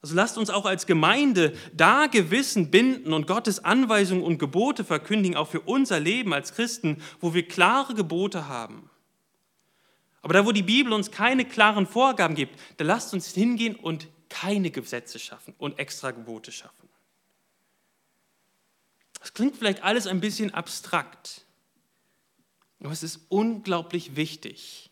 Also 0.00 0.16
lasst 0.16 0.36
uns 0.36 0.50
auch 0.50 0.66
als 0.66 0.86
Gemeinde 0.86 1.56
da 1.72 2.08
Gewissen 2.08 2.72
binden 2.72 3.12
und 3.12 3.28
Gottes 3.28 3.64
Anweisungen 3.64 4.24
und 4.24 4.38
Gebote 4.38 4.82
verkündigen, 4.82 5.36
auch 5.36 5.46
für 5.46 5.60
unser 5.60 6.00
Leben 6.00 6.34
als 6.34 6.52
Christen, 6.52 7.00
wo 7.20 7.32
wir 7.32 7.46
klare 7.46 7.94
Gebote 7.94 8.48
haben. 8.48 8.90
Aber 10.22 10.34
da, 10.34 10.44
wo 10.44 10.50
die 10.50 10.64
Bibel 10.64 10.92
uns 10.92 11.12
keine 11.12 11.44
klaren 11.44 11.86
Vorgaben 11.86 12.34
gibt, 12.34 12.58
da 12.78 12.84
lasst 12.84 13.14
uns 13.14 13.28
hingehen 13.28 13.76
und 13.76 14.08
keine 14.28 14.72
Gesetze 14.72 15.20
schaffen 15.20 15.54
und 15.58 15.78
extra 15.78 16.10
Gebote 16.10 16.50
schaffen. 16.50 16.88
Das 19.20 19.32
klingt 19.32 19.56
vielleicht 19.56 19.84
alles 19.84 20.08
ein 20.08 20.20
bisschen 20.20 20.52
abstrakt, 20.52 21.46
aber 22.82 22.92
es 22.92 23.02
ist 23.02 23.20
unglaublich 23.28 24.16
wichtig, 24.16 24.90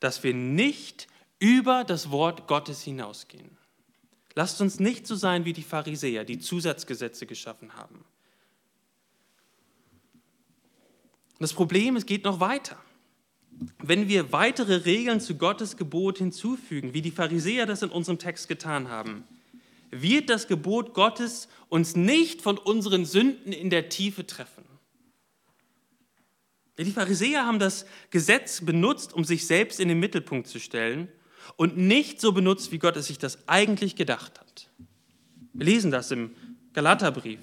dass 0.00 0.22
wir 0.22 0.34
nicht 0.34 1.06
über 1.38 1.84
das 1.84 2.10
Wort 2.10 2.46
Gottes 2.46 2.82
hinausgehen. 2.82 3.56
Lasst 4.34 4.60
uns 4.60 4.80
nicht 4.80 5.06
so 5.06 5.14
sein 5.14 5.44
wie 5.44 5.52
die 5.52 5.62
Pharisäer, 5.62 6.24
die 6.24 6.38
Zusatzgesetze 6.38 7.26
geschaffen 7.26 7.74
haben. 7.74 8.04
Das 11.38 11.52
Problem, 11.52 11.96
es 11.96 12.06
geht 12.06 12.24
noch 12.24 12.40
weiter 12.40 12.78
wenn 13.82 14.08
wir 14.08 14.32
weitere 14.32 14.76
Regeln 14.84 15.20
zu 15.20 15.36
Gottes 15.36 15.76
Gebot 15.76 16.18
hinzufügen, 16.18 16.94
wie 16.94 17.02
die 17.02 17.10
Pharisäer 17.10 17.66
das 17.66 17.82
in 17.82 17.90
unserem 17.90 18.18
Text 18.18 18.48
getan 18.48 18.88
haben, 18.88 19.24
wird 19.90 20.30
das 20.30 20.48
Gebot 20.48 20.94
Gottes 20.94 21.48
uns 21.68 21.96
nicht 21.96 22.42
von 22.42 22.58
unseren 22.58 23.04
Sünden 23.04 23.52
in 23.52 23.70
der 23.70 23.88
Tiefe 23.88 24.26
treffen. 24.26 24.64
Die 26.78 26.92
Pharisäer 26.92 27.46
haben 27.46 27.58
das 27.58 27.86
Gesetz 28.10 28.60
benutzt, 28.60 29.14
um 29.14 29.24
sich 29.24 29.46
selbst 29.46 29.80
in 29.80 29.88
den 29.88 29.98
Mittelpunkt 29.98 30.46
zu 30.46 30.60
stellen 30.60 31.08
und 31.56 31.76
nicht 31.76 32.20
so 32.20 32.32
benutzt, 32.32 32.70
wie 32.70 32.78
Gott 32.78 32.96
es 32.96 33.06
sich 33.06 33.18
das 33.18 33.48
eigentlich 33.48 33.96
gedacht 33.96 34.38
hat. 34.38 34.68
Wir 35.54 35.66
lesen 35.66 35.90
das 35.90 36.10
im 36.10 36.36
Galaterbrief. 36.74 37.40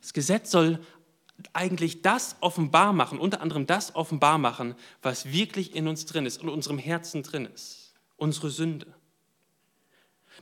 Das 0.00 0.14
Gesetz 0.14 0.50
soll 0.50 0.78
eigentlich 1.52 2.00
das 2.02 2.36
offenbar 2.40 2.92
machen, 2.92 3.18
unter 3.18 3.42
anderem 3.42 3.66
das 3.66 3.94
offenbar 3.94 4.38
machen, 4.38 4.74
was 5.02 5.30
wirklich 5.32 5.74
in 5.74 5.88
uns 5.88 6.06
drin 6.06 6.24
ist, 6.24 6.42
in 6.42 6.48
unserem 6.48 6.78
Herzen 6.78 7.22
drin 7.22 7.46
ist, 7.52 7.94
unsere 8.16 8.50
Sünde. 8.50 8.86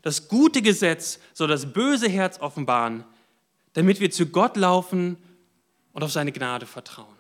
Das 0.03 0.29
gute 0.29 0.63
Gesetz 0.63 1.19
soll 1.33 1.49
das 1.49 1.73
böse 1.73 2.09
Herz 2.09 2.41
offenbaren, 2.41 3.05
damit 3.73 4.01
wir 4.01 4.11
zu 4.11 4.27
Gott 4.27 4.57
laufen 4.57 5.17
und 5.93 6.03
auf 6.03 6.13
seine 6.13 6.33
Gnade 6.33 6.67
vertrauen. 6.67 7.12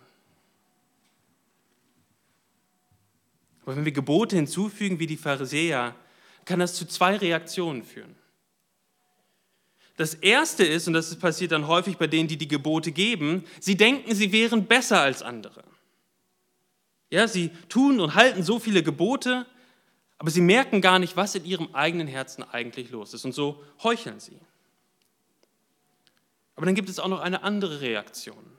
Aber 3.62 3.76
wenn 3.76 3.84
wir 3.84 3.92
Gebote 3.92 4.36
hinzufügen 4.36 4.98
wie 4.98 5.06
die 5.06 5.16
Pharisäer, 5.16 5.94
kann 6.44 6.58
das 6.58 6.74
zu 6.74 6.86
zwei 6.86 7.16
Reaktionen 7.16 7.84
führen. 7.84 8.16
Das 9.96 10.14
Erste 10.14 10.64
ist, 10.64 10.88
und 10.88 10.94
das 10.94 11.14
passiert 11.16 11.52
dann 11.52 11.68
häufig 11.68 11.96
bei 11.96 12.06
denen, 12.06 12.28
die 12.28 12.36
die 12.36 12.48
Gebote 12.48 12.92
geben, 12.92 13.44
sie 13.60 13.76
denken, 13.76 14.14
sie 14.14 14.32
wären 14.32 14.66
besser 14.66 15.00
als 15.00 15.22
andere. 15.22 15.62
Ja, 17.10 17.28
sie 17.28 17.50
tun 17.68 18.00
und 18.00 18.14
halten 18.14 18.42
so 18.42 18.58
viele 18.58 18.82
Gebote, 18.82 19.46
aber 20.18 20.30
sie 20.30 20.40
merken 20.40 20.80
gar 20.80 20.98
nicht, 20.98 21.16
was 21.16 21.34
in 21.34 21.44
ihrem 21.44 21.74
eigenen 21.74 22.06
Herzen 22.06 22.42
eigentlich 22.42 22.90
los 22.90 23.12
ist. 23.12 23.24
Und 23.24 23.32
so 23.32 23.62
heucheln 23.82 24.18
sie. 24.18 24.38
Aber 26.56 26.64
dann 26.66 26.74
gibt 26.74 26.88
es 26.88 26.98
auch 26.98 27.08
noch 27.08 27.20
eine 27.20 27.42
andere 27.42 27.80
Reaktion. 27.80 28.51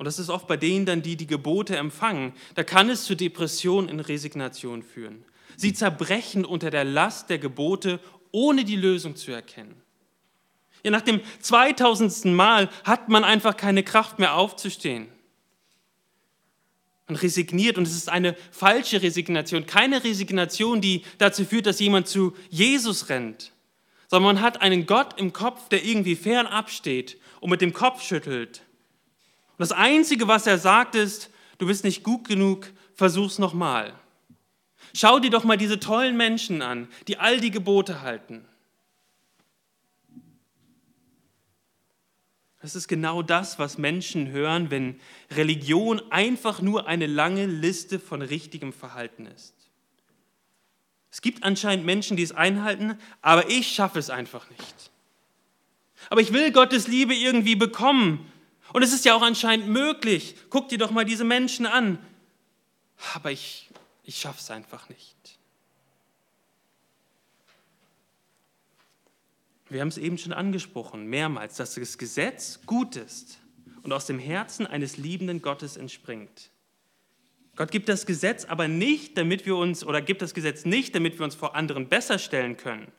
Und 0.00 0.06
das 0.06 0.18
ist 0.18 0.30
oft 0.30 0.46
bei 0.46 0.56
denen 0.56 0.86
dann, 0.86 1.02
die 1.02 1.14
die 1.14 1.26
Gebote 1.26 1.76
empfangen. 1.76 2.32
Da 2.54 2.64
kann 2.64 2.88
es 2.88 3.04
zu 3.04 3.14
Depression 3.14 3.90
und 3.90 4.00
Resignation 4.00 4.82
führen. 4.82 5.26
Sie 5.58 5.74
zerbrechen 5.74 6.46
unter 6.46 6.70
der 6.70 6.84
Last 6.84 7.28
der 7.28 7.38
Gebote, 7.38 8.00
ohne 8.32 8.64
die 8.64 8.76
Lösung 8.76 9.14
zu 9.14 9.30
erkennen. 9.30 9.82
Ja, 10.82 10.90
nach 10.90 11.02
dem 11.02 11.20
2000. 11.40 12.24
Mal 12.34 12.70
hat 12.84 13.10
man 13.10 13.24
einfach 13.24 13.58
keine 13.58 13.82
Kraft 13.82 14.18
mehr 14.18 14.36
aufzustehen. 14.36 15.08
Man 17.06 17.16
resigniert 17.16 17.76
und 17.76 17.86
es 17.86 17.94
ist 17.94 18.08
eine 18.08 18.36
falsche 18.52 19.02
Resignation, 19.02 19.66
keine 19.66 20.02
Resignation, 20.02 20.80
die 20.80 21.02
dazu 21.18 21.44
führt, 21.44 21.66
dass 21.66 21.78
jemand 21.78 22.08
zu 22.08 22.34
Jesus 22.48 23.10
rennt, 23.10 23.52
sondern 24.08 24.36
man 24.36 24.42
hat 24.42 24.62
einen 24.62 24.86
Gott 24.86 25.20
im 25.20 25.34
Kopf, 25.34 25.68
der 25.68 25.84
irgendwie 25.84 26.16
fernab 26.16 26.70
steht 26.70 27.18
und 27.40 27.50
mit 27.50 27.60
dem 27.60 27.74
Kopf 27.74 28.02
schüttelt. 28.02 28.62
Das 29.60 29.72
Einzige, 29.72 30.26
was 30.26 30.46
er 30.46 30.56
sagt, 30.56 30.94
ist, 30.94 31.28
du 31.58 31.66
bist 31.66 31.84
nicht 31.84 32.02
gut 32.02 32.26
genug, 32.26 32.72
versuch's 32.94 33.38
nochmal. 33.38 33.92
Schau 34.94 35.18
dir 35.18 35.28
doch 35.28 35.44
mal 35.44 35.58
diese 35.58 35.78
tollen 35.78 36.16
Menschen 36.16 36.62
an, 36.62 36.88
die 37.08 37.18
all 37.18 37.40
die 37.40 37.50
Gebote 37.50 38.00
halten. 38.00 38.46
Das 42.62 42.74
ist 42.74 42.88
genau 42.88 43.20
das, 43.20 43.58
was 43.58 43.76
Menschen 43.76 44.30
hören, 44.30 44.70
wenn 44.70 44.98
Religion 45.30 46.00
einfach 46.10 46.62
nur 46.62 46.86
eine 46.86 47.06
lange 47.06 47.44
Liste 47.44 48.00
von 48.00 48.22
richtigem 48.22 48.72
Verhalten 48.72 49.26
ist. 49.26 49.54
Es 51.10 51.20
gibt 51.20 51.44
anscheinend 51.44 51.84
Menschen, 51.84 52.16
die 52.16 52.22
es 52.22 52.32
einhalten, 52.32 52.96
aber 53.20 53.50
ich 53.50 53.68
schaffe 53.68 53.98
es 53.98 54.08
einfach 54.08 54.48
nicht. 54.48 54.90
Aber 56.08 56.22
ich 56.22 56.32
will 56.32 56.50
Gottes 56.50 56.88
Liebe 56.88 57.14
irgendwie 57.14 57.56
bekommen. 57.56 58.26
Und 58.72 58.82
es 58.82 58.92
ist 58.92 59.04
ja 59.04 59.14
auch 59.14 59.22
anscheinend 59.22 59.68
möglich. 59.68 60.36
Guck 60.48 60.68
dir 60.68 60.78
doch 60.78 60.90
mal 60.90 61.04
diese 61.04 61.24
Menschen 61.24 61.66
an. 61.66 61.98
Aber 63.14 63.30
ich, 63.30 63.68
ich 64.04 64.18
schaffe 64.18 64.40
es 64.40 64.50
einfach 64.50 64.88
nicht. 64.88 65.16
Wir 69.68 69.80
haben 69.80 69.88
es 69.88 69.98
eben 69.98 70.18
schon 70.18 70.32
angesprochen, 70.32 71.06
mehrmals, 71.06 71.56
dass 71.56 71.74
das 71.76 71.96
Gesetz 71.96 72.60
gut 72.66 72.96
ist 72.96 73.38
und 73.82 73.92
aus 73.92 74.06
dem 74.06 74.18
Herzen 74.18 74.66
eines 74.66 74.96
liebenden 74.96 75.42
Gottes 75.42 75.76
entspringt. 75.76 76.50
Gott 77.54 77.70
gibt 77.70 77.88
das 77.88 78.04
Gesetz 78.04 78.44
aber 78.46 78.68
nicht, 78.68 79.16
damit 79.16 79.46
wir 79.46 79.56
uns, 79.56 79.84
oder 79.84 80.02
gibt 80.02 80.22
das 80.22 80.34
Gesetz 80.34 80.64
nicht, 80.64 80.94
damit 80.94 81.18
wir 81.18 81.24
uns 81.24 81.34
vor 81.34 81.54
anderen 81.54 81.88
besser 81.88 82.18
stellen 82.18 82.56
können. 82.56 82.90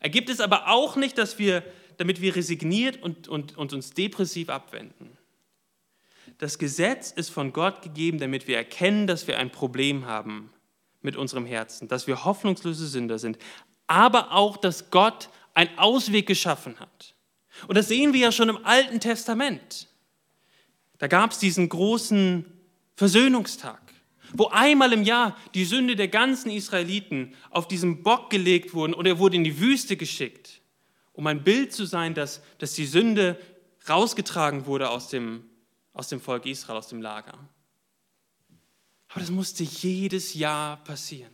Er 0.00 0.10
gibt 0.10 0.28
es 0.28 0.40
aber 0.40 0.68
auch 0.68 0.96
nicht, 0.96 1.16
dass 1.16 1.38
wir, 1.38 1.62
damit 1.96 2.20
wir 2.20 2.36
resigniert 2.36 3.02
und, 3.02 3.28
und, 3.28 3.56
und 3.56 3.72
uns 3.72 3.92
depressiv 3.92 4.48
abwenden. 4.48 5.16
Das 6.38 6.58
Gesetz 6.58 7.10
ist 7.10 7.30
von 7.30 7.52
Gott 7.52 7.82
gegeben, 7.82 8.18
damit 8.18 8.48
wir 8.48 8.56
erkennen, 8.56 9.06
dass 9.06 9.26
wir 9.26 9.38
ein 9.38 9.50
Problem 9.50 10.06
haben 10.06 10.50
mit 11.00 11.16
unserem 11.16 11.46
Herzen, 11.46 11.88
dass 11.88 12.06
wir 12.06 12.24
hoffnungslose 12.24 12.86
Sünder 12.86 13.18
sind, 13.18 13.38
aber 13.86 14.32
auch, 14.32 14.56
dass 14.56 14.90
Gott 14.90 15.28
einen 15.52 15.78
Ausweg 15.78 16.26
geschaffen 16.26 16.80
hat. 16.80 17.14
Und 17.68 17.76
das 17.76 17.88
sehen 17.88 18.12
wir 18.12 18.20
ja 18.20 18.32
schon 18.32 18.48
im 18.48 18.64
Alten 18.64 19.00
Testament. 19.00 19.88
Da 20.98 21.06
gab 21.06 21.30
es 21.30 21.38
diesen 21.38 21.68
großen 21.68 22.44
Versöhnungstag, 22.96 23.80
wo 24.32 24.46
einmal 24.48 24.92
im 24.92 25.02
Jahr 25.02 25.36
die 25.54 25.64
Sünde 25.64 25.96
der 25.96 26.08
ganzen 26.08 26.50
Israeliten 26.50 27.34
auf 27.50 27.68
diesen 27.68 28.02
Bock 28.02 28.30
gelegt 28.30 28.74
wurden 28.74 28.94
und 28.94 29.06
er 29.06 29.18
wurde 29.18 29.36
in 29.36 29.44
die 29.44 29.60
Wüste 29.60 29.96
geschickt, 29.96 30.60
um 31.14 31.26
ein 31.26 31.42
Bild 31.42 31.72
zu 31.72 31.86
sein, 31.86 32.12
dass, 32.14 32.42
dass 32.58 32.74
die 32.74 32.86
Sünde 32.86 33.40
rausgetragen 33.88 34.66
wurde 34.66 34.90
aus 34.90 35.08
dem, 35.08 35.44
aus 35.92 36.08
dem 36.08 36.20
Volk 36.20 36.44
Israel, 36.44 36.76
aus 36.76 36.88
dem 36.88 37.00
Lager. 37.00 37.38
Aber 39.08 39.20
das 39.20 39.30
musste 39.30 39.62
jedes 39.62 40.34
Jahr 40.34 40.82
passieren. 40.84 41.32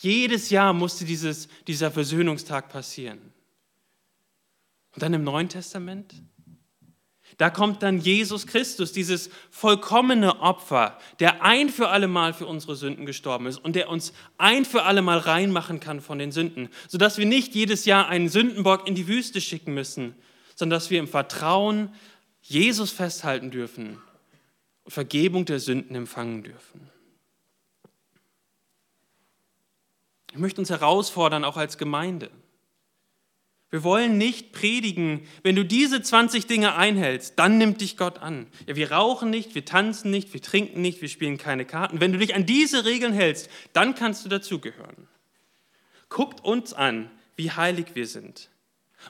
Jedes 0.00 0.50
Jahr 0.50 0.72
musste 0.74 1.04
dieses, 1.04 1.48
dieser 1.66 1.90
Versöhnungstag 1.90 2.68
passieren. 2.68 3.32
Und 4.92 5.02
dann 5.02 5.14
im 5.14 5.24
Neuen 5.24 5.48
Testament? 5.48 6.14
Da 7.36 7.50
kommt 7.50 7.82
dann 7.82 7.98
Jesus 7.98 8.46
Christus, 8.46 8.92
dieses 8.92 9.28
vollkommene 9.50 10.40
Opfer, 10.40 10.98
der 11.18 11.42
ein 11.42 11.68
für 11.68 11.88
alle 11.88 12.06
Mal 12.06 12.32
für 12.32 12.46
unsere 12.46 12.76
Sünden 12.76 13.06
gestorben 13.06 13.46
ist 13.46 13.58
und 13.58 13.74
der 13.74 13.88
uns 13.88 14.12
ein 14.38 14.64
für 14.64 14.84
alle 14.84 15.02
Mal 15.02 15.18
reinmachen 15.18 15.80
kann 15.80 16.00
von 16.00 16.18
den 16.18 16.30
Sünden, 16.30 16.68
sodass 16.88 17.18
wir 17.18 17.26
nicht 17.26 17.54
jedes 17.54 17.86
Jahr 17.86 18.08
einen 18.08 18.28
Sündenbock 18.28 18.86
in 18.86 18.94
die 18.94 19.08
Wüste 19.08 19.40
schicken 19.40 19.74
müssen, 19.74 20.14
sondern 20.54 20.76
dass 20.76 20.90
wir 20.90 21.00
im 21.00 21.08
Vertrauen 21.08 21.92
Jesus 22.42 22.92
festhalten 22.92 23.50
dürfen 23.50 23.98
und 24.84 24.92
Vergebung 24.92 25.44
der 25.44 25.58
Sünden 25.58 25.96
empfangen 25.96 26.44
dürfen. 26.44 26.90
Ich 30.30 30.38
möchte 30.38 30.60
uns 30.60 30.70
herausfordern, 30.70 31.44
auch 31.44 31.56
als 31.56 31.78
Gemeinde. 31.78 32.30
Wir 33.74 33.82
wollen 33.82 34.18
nicht 34.18 34.52
predigen, 34.52 35.26
wenn 35.42 35.56
du 35.56 35.64
diese 35.64 36.00
20 36.00 36.46
Dinge 36.46 36.76
einhältst, 36.76 37.40
dann 37.40 37.58
nimmt 37.58 37.80
dich 37.80 37.96
Gott 37.96 38.18
an. 38.18 38.46
Ja, 38.68 38.76
wir 38.76 38.92
rauchen 38.92 39.30
nicht, 39.30 39.56
wir 39.56 39.64
tanzen 39.64 40.12
nicht, 40.12 40.32
wir 40.32 40.40
trinken 40.40 40.80
nicht, 40.80 41.02
wir 41.02 41.08
spielen 41.08 41.38
keine 41.38 41.64
Karten. 41.64 42.00
Wenn 42.00 42.12
du 42.12 42.18
dich 42.18 42.36
an 42.36 42.46
diese 42.46 42.84
Regeln 42.84 43.12
hältst, 43.12 43.50
dann 43.72 43.96
kannst 43.96 44.24
du 44.24 44.28
dazugehören. 44.28 45.08
Guckt 46.08 46.44
uns 46.44 46.72
an, 46.72 47.10
wie 47.34 47.50
heilig 47.50 47.86
wir 47.94 48.06
sind. 48.06 48.48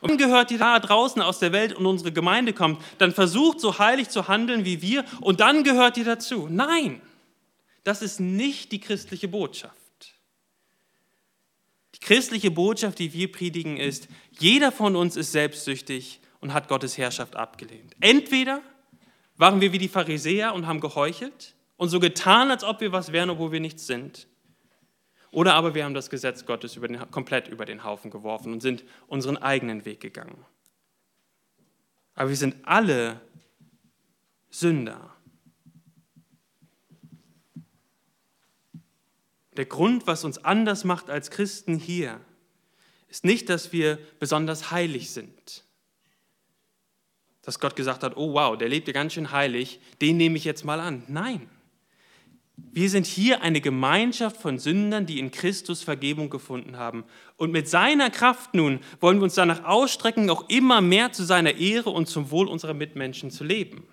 Und 0.00 0.09
wenn 0.09 0.16
gehört, 0.16 0.48
die 0.48 0.57
da 0.57 0.81
draußen 0.81 1.20
aus 1.20 1.40
der 1.40 1.53
Welt 1.53 1.74
und 1.74 1.85
unsere 1.85 2.12
Gemeinde 2.12 2.55
kommt, 2.55 2.81
dann 2.96 3.12
versucht 3.12 3.61
so 3.61 3.79
heilig 3.79 4.09
zu 4.09 4.29
handeln 4.29 4.64
wie 4.64 4.81
wir 4.81 5.05
und 5.20 5.40
dann 5.40 5.62
gehört 5.64 5.98
ihr 5.98 6.07
dazu. 6.07 6.48
Nein, 6.50 7.03
das 7.83 8.00
ist 8.00 8.18
nicht 8.18 8.72
die 8.72 8.81
christliche 8.81 9.29
Botschaft. 9.29 9.84
Christliche 12.05 12.51
Botschaft, 12.51 12.99
die 12.99 13.14
wir 13.14 13.33
predigen, 13.33 13.79
ist, 13.79 14.09
jeder 14.38 14.71
von 14.71 14.95
uns 14.95 15.17
ist 15.17 15.33
selbstsüchtig 15.33 16.21
und 16.40 16.53
hat 16.53 16.69
Gottes 16.69 16.99
Herrschaft 16.99 17.35
abgelehnt. 17.35 17.97
Entweder 17.99 18.61
waren 19.37 19.62
wir 19.62 19.73
wie 19.73 19.79
die 19.79 19.88
Pharisäer 19.88 20.53
und 20.53 20.67
haben 20.67 20.81
geheuchelt 20.81 21.55
und 21.79 21.88
so 21.88 22.01
getan, 22.01 22.51
als 22.51 22.62
ob 22.62 22.83
wir 22.83 22.93
was 22.93 23.12
wären, 23.12 23.31
obwohl 23.31 23.53
wir 23.53 23.61
nichts 23.61 23.87
sind. 23.87 24.29
Oder 25.31 25.55
aber 25.55 25.75
wir 25.75 25.87
haben 25.87 25.95
das 25.95 26.11
Gesetz 26.11 26.45
Gottes 26.45 26.77
über 26.77 26.88
den, 26.88 27.11
komplett 27.11 27.49
über 27.49 27.64
den 27.64 27.85
Haufen 27.85 28.11
geworfen 28.11 28.53
und 28.53 28.61
sind 28.61 28.85
unseren 29.07 29.38
eigenen 29.38 29.87
Weg 29.87 30.01
gegangen. 30.01 30.45
Aber 32.14 32.29
wir 32.29 32.37
sind 32.37 32.57
alle 32.64 33.23
Sünder. 34.51 35.13
Der 39.57 39.64
Grund, 39.64 40.07
was 40.07 40.25
uns 40.25 40.45
anders 40.45 40.85
macht 40.85 41.11
als 41.11 41.31
Christen 41.31 41.79
hier, 41.79 42.21
ist 43.09 43.25
nicht, 43.25 43.49
dass 43.49 43.73
wir 43.73 43.99
besonders 44.19 44.71
heilig 44.71 45.11
sind. 45.11 45.64
Dass 47.43 47.61
Gott 47.61 47.77
gesagt 47.77 48.03
hat, 48.03 48.17
oh 48.17 48.35
wow, 48.35 48.59
der 48.59 48.69
lebt 48.69 48.88
ja 48.88 48.93
ganz 48.93 49.12
schön 49.12 49.31
heilig, 49.31 49.81
den 50.01 50.17
nehme 50.17 50.37
ich 50.37 50.45
jetzt 50.45 50.64
mal 50.64 50.81
an. 50.81 51.05
Nein. 51.07 51.49
Wir 52.57 52.88
sind 52.88 53.07
hier 53.07 53.43
eine 53.43 53.61
Gemeinschaft 53.61 54.37
von 54.37 54.59
Sündern, 54.59 55.07
die 55.07 55.19
in 55.19 55.33
Christus 55.33 55.83
Vergebung 55.83 56.31
gefunden 56.31 56.77
haben. 56.77 57.05
Und 57.37 57.51
mit 57.51 57.69
seiner 57.69 58.11
Kraft 58.11 58.55
nun 58.55 58.81
wollen 59.01 59.19
wir 59.19 59.25
uns 59.25 59.35
danach 59.35 59.64
ausstrecken, 59.64 60.31
auch 60.31 60.49
immer 60.49 60.81
mehr 60.81 61.12
zu 61.12 61.25
seiner 61.25 61.57
Ehre 61.57 61.90
und 61.90 62.07
zum 62.07 62.31
Wohl 62.31 62.49
unserer 62.49 62.75
Mitmenschen 62.75 63.31
zu 63.31 63.45
leben. 63.45 63.87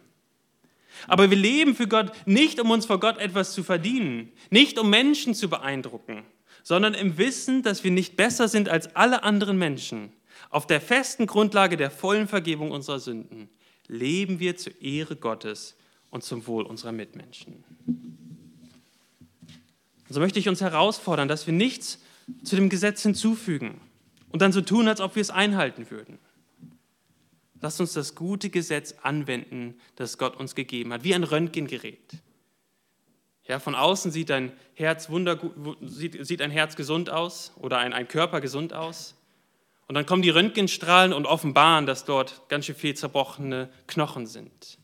Aber 1.07 1.29
wir 1.29 1.37
leben 1.37 1.75
für 1.75 1.87
Gott 1.87 2.11
nicht, 2.25 2.59
um 2.59 2.71
uns 2.71 2.85
vor 2.85 2.99
Gott 2.99 3.17
etwas 3.17 3.53
zu 3.53 3.63
verdienen, 3.63 4.31
nicht 4.49 4.79
um 4.79 4.89
Menschen 4.89 5.33
zu 5.33 5.49
beeindrucken, 5.49 6.23
sondern 6.63 6.93
im 6.93 7.17
Wissen, 7.17 7.63
dass 7.63 7.83
wir 7.83 7.91
nicht 7.91 8.15
besser 8.17 8.47
sind 8.47 8.69
als 8.69 8.95
alle 8.95 9.23
anderen 9.23 9.57
Menschen. 9.57 10.11
Auf 10.49 10.67
der 10.67 10.81
festen 10.81 11.27
Grundlage 11.27 11.77
der 11.77 11.91
vollen 11.91 12.27
Vergebung 12.27 12.71
unserer 12.71 12.99
Sünden 12.99 13.49
leben 13.87 14.39
wir 14.39 14.57
zur 14.57 14.79
Ehre 14.81 15.15
Gottes 15.15 15.75
und 16.09 16.23
zum 16.23 16.45
Wohl 16.47 16.65
unserer 16.65 16.91
Mitmenschen. 16.91 17.63
Und 20.11 20.15
so 20.15 20.19
möchte 20.19 20.39
ich 20.39 20.49
uns 20.49 20.61
herausfordern, 20.61 21.27
dass 21.27 21.47
wir 21.47 21.53
nichts 21.53 21.99
zu 22.43 22.55
dem 22.55 22.69
Gesetz 22.69 23.01
hinzufügen 23.03 23.79
und 24.29 24.41
dann 24.41 24.51
so 24.51 24.61
tun, 24.61 24.87
als 24.87 25.01
ob 25.01 25.15
wir 25.15 25.21
es 25.21 25.29
einhalten 25.29 25.89
würden. 25.89 26.19
Lasst 27.61 27.79
uns 27.79 27.93
das 27.93 28.15
gute 28.15 28.49
Gesetz 28.49 28.95
anwenden, 29.03 29.79
das 29.95 30.17
Gott 30.17 30.35
uns 30.35 30.55
gegeben 30.55 30.91
hat, 30.91 31.03
wie 31.03 31.13
ein 31.13 31.23
Röntgengerät. 31.23 32.17
Ja, 33.45 33.59
von 33.59 33.75
außen 33.75 34.11
sieht 34.11 34.31
ein 34.31 34.51
Herz 34.73 35.09
sieht, 35.81 36.25
sieht 36.25 36.41
ein 36.41 36.51
Herz 36.51 36.75
gesund 36.75 37.09
aus 37.09 37.53
oder 37.57 37.77
ein, 37.77 37.93
ein 37.93 38.07
Körper 38.07 38.41
gesund 38.41 38.73
aus. 38.73 39.15
Und 39.87 39.95
dann 39.95 40.05
kommen 40.05 40.21
die 40.21 40.29
Röntgenstrahlen 40.29 41.13
und 41.13 41.25
offenbaren, 41.25 41.85
dass 41.85 42.05
dort 42.05 42.47
ganz 42.49 42.65
schön 42.65 42.75
viel 42.75 42.95
zerbrochene 42.95 43.69
Knochen 43.87 44.25
sind. 44.25 44.79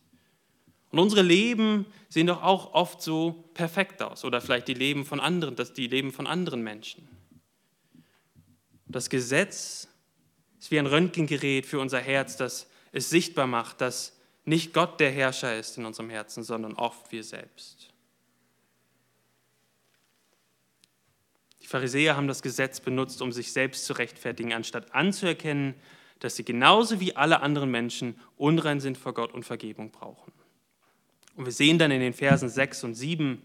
Und 0.92 1.00
unsere 1.00 1.22
Leben 1.22 1.86
sehen 2.10 2.28
doch 2.28 2.44
auch 2.44 2.74
oft 2.74 3.02
so 3.02 3.50
perfekt 3.54 4.02
aus 4.02 4.24
oder 4.24 4.42
vielleicht 4.42 4.68
die 4.68 4.74
Leben 4.74 5.06
von 5.06 5.20
anderen, 5.20 5.56
das 5.56 5.74
die 5.74 5.88
Leben 5.88 6.12
von 6.12 6.28
anderen 6.28 6.62
Menschen. 6.62 7.08
Das 8.86 9.10
Gesetz 9.10 9.88
ist 10.67 10.71
wie 10.71 10.80
ein 10.80 10.86
Röntgengerät 10.86 11.65
für 11.65 11.80
unser 11.80 12.01
Herz, 12.01 12.36
das 12.36 12.67
es 12.91 13.10
sichtbar 13.10 13.47
macht, 13.47 13.80
dass 13.80 14.17
nicht 14.43 14.73
Gott 14.73 14.99
der 14.99 15.12
Herrscher 15.12 15.58
ist 15.58 15.77
in 15.77 15.86
unserem 15.86 16.10
Herzen, 16.10 16.43
sondern 16.43 16.73
oft 16.73 17.10
wir 17.13 17.23
selbst. 17.23 17.88
Die 21.62 21.67
Pharisäer 21.67 22.17
haben 22.17 22.27
das 22.27 22.41
Gesetz 22.41 22.82
benutzt, 22.82 23.21
um 23.21 23.32
sich 23.32 23.53
selbst 23.53 23.86
zu 23.86 23.93
rechtfertigen, 23.93 24.51
anstatt 24.51 24.93
anzuerkennen, 24.93 25.73
dass 26.19 26.36
sie 26.36 26.43
genauso 26.43 26.99
wie 26.99 27.15
alle 27.15 27.39
anderen 27.39 27.71
Menschen 27.71 28.19
unrein 28.36 28.82
sind 28.82 28.97
vor 28.97 29.13
Gott 29.13 29.34
und 29.34 29.45
Vergebung 29.45 29.91
brauchen. 29.91 30.34
Und 31.38 31.45
wir 31.45 31.53
sehen 31.53 31.80
dann 31.80 31.91
in 31.91 32.01
den 32.01 32.13
Versen 32.13 32.49
6 32.49 32.84
und 32.84 32.93
7, 32.93 33.41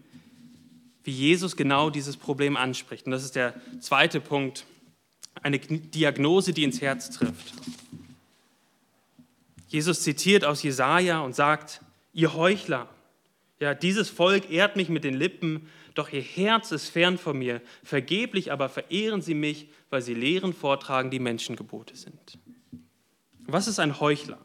wie 1.05 1.11
Jesus 1.11 1.55
genau 1.55 1.89
dieses 1.89 2.17
Problem 2.17 2.57
anspricht. 2.57 3.05
Und 3.05 3.13
das 3.13 3.23
ist 3.23 3.37
der 3.37 3.53
zweite 3.79 4.19
Punkt, 4.19 4.65
eine 5.41 5.59
Diagnose, 5.59 6.53
die 6.53 6.63
ins 6.63 6.81
Herz 6.81 7.09
trifft. 7.09 7.53
Jesus 9.67 10.01
zitiert 10.03 10.45
aus 10.45 10.63
Jesaja 10.63 11.21
und 11.21 11.35
sagt: 11.35 11.81
Ihr 12.13 12.33
Heuchler, 12.33 12.89
ja, 13.59 13.73
dieses 13.73 14.09
Volk 14.09 14.51
ehrt 14.51 14.75
mich 14.75 14.89
mit 14.89 15.03
den 15.03 15.13
Lippen, 15.13 15.69
doch 15.95 16.11
ihr 16.11 16.21
Herz 16.21 16.71
ist 16.71 16.89
fern 16.89 17.17
von 17.17 17.37
mir. 17.37 17.61
Vergeblich 17.83 18.51
aber 18.51 18.69
verehren 18.69 19.21
sie 19.21 19.35
mich, 19.35 19.69
weil 19.89 20.01
sie 20.01 20.13
Lehren 20.13 20.53
vortragen, 20.53 21.11
die 21.11 21.19
Menschengebote 21.19 21.95
sind. 21.95 22.39
Was 23.45 23.67
ist 23.67 23.79
ein 23.79 23.99
Heuchler? 23.99 24.39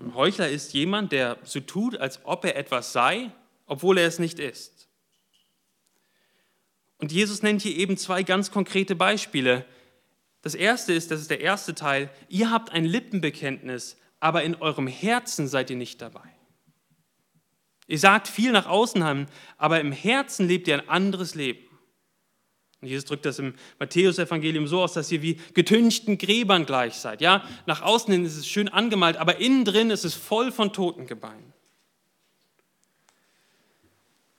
Ein 0.00 0.14
Heuchler 0.14 0.48
ist 0.48 0.72
jemand, 0.74 1.12
der 1.12 1.38
so 1.44 1.60
tut, 1.60 1.96
als 1.96 2.20
ob 2.24 2.44
er 2.44 2.56
etwas 2.56 2.92
sei, 2.92 3.30
obwohl 3.66 3.98
er 3.98 4.06
es 4.06 4.18
nicht 4.18 4.38
ist. 4.38 4.75
Und 6.98 7.12
Jesus 7.12 7.42
nennt 7.42 7.62
hier 7.62 7.76
eben 7.76 7.96
zwei 7.96 8.22
ganz 8.22 8.50
konkrete 8.50 8.94
Beispiele. 8.94 9.64
Das 10.42 10.54
erste 10.54 10.92
ist, 10.92 11.10
das 11.10 11.20
ist 11.20 11.30
der 11.30 11.40
erste 11.40 11.74
Teil, 11.74 12.10
ihr 12.28 12.50
habt 12.50 12.70
ein 12.70 12.84
Lippenbekenntnis, 12.84 13.96
aber 14.20 14.44
in 14.44 14.54
eurem 14.54 14.86
Herzen 14.86 15.48
seid 15.48 15.70
ihr 15.70 15.76
nicht 15.76 16.00
dabei. 16.00 16.28
Ihr 17.86 17.98
sagt 17.98 18.28
viel 18.28 18.52
nach 18.52 18.66
außen 18.66 19.06
hin, 19.06 19.26
aber 19.58 19.80
im 19.80 19.92
Herzen 19.92 20.48
lebt 20.48 20.68
ihr 20.68 20.74
ein 20.74 20.88
anderes 20.88 21.34
Leben. 21.34 21.66
Und 22.80 22.88
Jesus 22.88 23.04
drückt 23.04 23.24
das 23.24 23.38
im 23.38 23.54
Matthäusevangelium 23.78 24.66
so 24.66 24.82
aus, 24.82 24.92
dass 24.92 25.10
ihr 25.10 25.22
wie 25.22 25.40
getünchten 25.54 26.18
Gräbern 26.18 26.66
gleich 26.66 26.94
seid. 26.94 27.20
Ja, 27.20 27.44
nach 27.66 27.82
außen 27.82 28.12
hin 28.12 28.24
ist 28.24 28.36
es 28.36 28.46
schön 28.46 28.68
angemalt, 28.68 29.16
aber 29.16 29.40
innen 29.40 29.64
drin 29.64 29.90
ist 29.90 30.04
es 30.04 30.14
voll 30.14 30.52
von 30.52 30.72
Totengebeinen. 30.72 31.52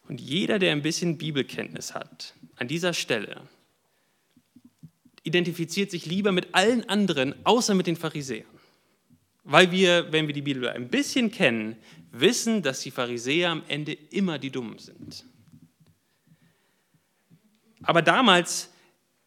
Und 0.08 0.22
jeder, 0.22 0.60
der 0.60 0.72
ein 0.72 0.82
bisschen 0.82 1.18
Bibelkenntnis 1.18 1.94
hat, 1.94 2.34
an 2.56 2.68
dieser 2.68 2.94
Stelle, 2.94 3.42
identifiziert 5.24 5.92
sich 5.92 6.06
lieber 6.06 6.32
mit 6.32 6.56
allen 6.56 6.88
anderen, 6.88 7.36
außer 7.46 7.74
mit 7.76 7.88
den 7.88 7.98
Pharisäern. 7.98 8.46
Weil 9.44 9.72
wir, 9.72 10.12
wenn 10.12 10.28
wir 10.28 10.34
die 10.34 10.42
Bibel 10.42 10.68
ein 10.70 10.90
bisschen 10.90 11.32
kennen, 11.32 11.76
wissen, 12.12 12.64
dass 12.64 12.82
die 12.82 12.92
Pharisäer 12.92 13.50
am 13.50 13.64
Ende 13.68 13.94
immer 13.94 14.40
die 14.40 14.50
Dummen 14.50 14.80
sind. 14.80 15.26
Aber 17.84 18.02
damals 18.02 18.72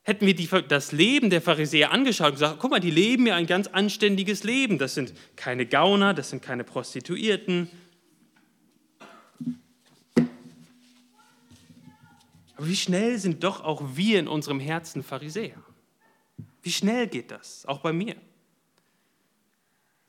hätten 0.03 0.27
wir 0.27 0.35
die, 0.35 0.49
das 0.69 0.93
Leben 0.93 1.31
der 1.31 1.43
Pharisäer 1.43 1.93
angeschaut 1.93 2.29
und 2.29 2.35
gesagt, 2.35 2.59
guck 2.59 2.71
mal, 2.71 2.81
die 2.81 2.91
leben 2.91 3.27
ja 3.27 3.37
ein 3.37 3.47
ganz 3.47 3.67
anständiges 3.69 4.45
Leben. 4.45 4.79
Das 4.79 4.95
sind 4.95 5.13
keine 5.37 5.67
Gauner, 5.67 6.15
das 6.15 6.31
sind 6.31 6.43
keine 6.43 6.65
Prostituierten. 6.65 7.71
Aber 12.61 12.69
wie 12.69 12.77
schnell 12.77 13.19
sind 13.19 13.43
doch 13.43 13.65
auch 13.65 13.81
wir 13.95 14.21
in 14.21 14.29
unserem 14.29 14.61
Herzen 14.61 15.03
Pharisäer? 15.03 15.57
Wie 16.61 16.71
schnell 16.71 17.07
geht 17.07 17.31
das, 17.31 17.65
auch 17.65 17.81
bei 17.81 17.91
mir? 17.91 18.17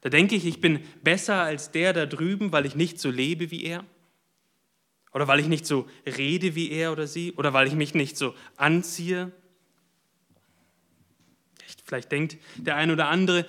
Da 0.02 0.10
denke 0.10 0.36
ich, 0.36 0.46
ich 0.46 0.60
bin 0.60 0.84
besser 1.02 1.44
als 1.44 1.72
der 1.72 1.94
da 1.94 2.06
drüben, 2.06 2.52
weil 2.52 2.66
ich 2.66 2.76
nicht 2.76 3.00
so 3.00 3.10
lebe 3.10 3.52
wie 3.52 3.64
er. 3.64 3.86
Oder 5.14 5.30
weil 5.30 5.40
ich 5.40 5.48
nicht 5.48 5.66
so 5.66 5.88
rede 6.06 6.54
wie 6.54 6.72
er 6.72 6.92
oder 6.92 7.08
sie. 7.08 7.32
Oder 7.38 7.54
weil 7.54 7.68
ich 7.68 7.74
mich 7.74 7.94
nicht 7.94 8.18
so 8.18 8.36
anziehe. 8.58 9.32
Vielleicht 11.86 12.12
denkt 12.12 12.36
der 12.58 12.76
eine 12.76 12.92
oder 12.92 13.08
andere 13.08 13.46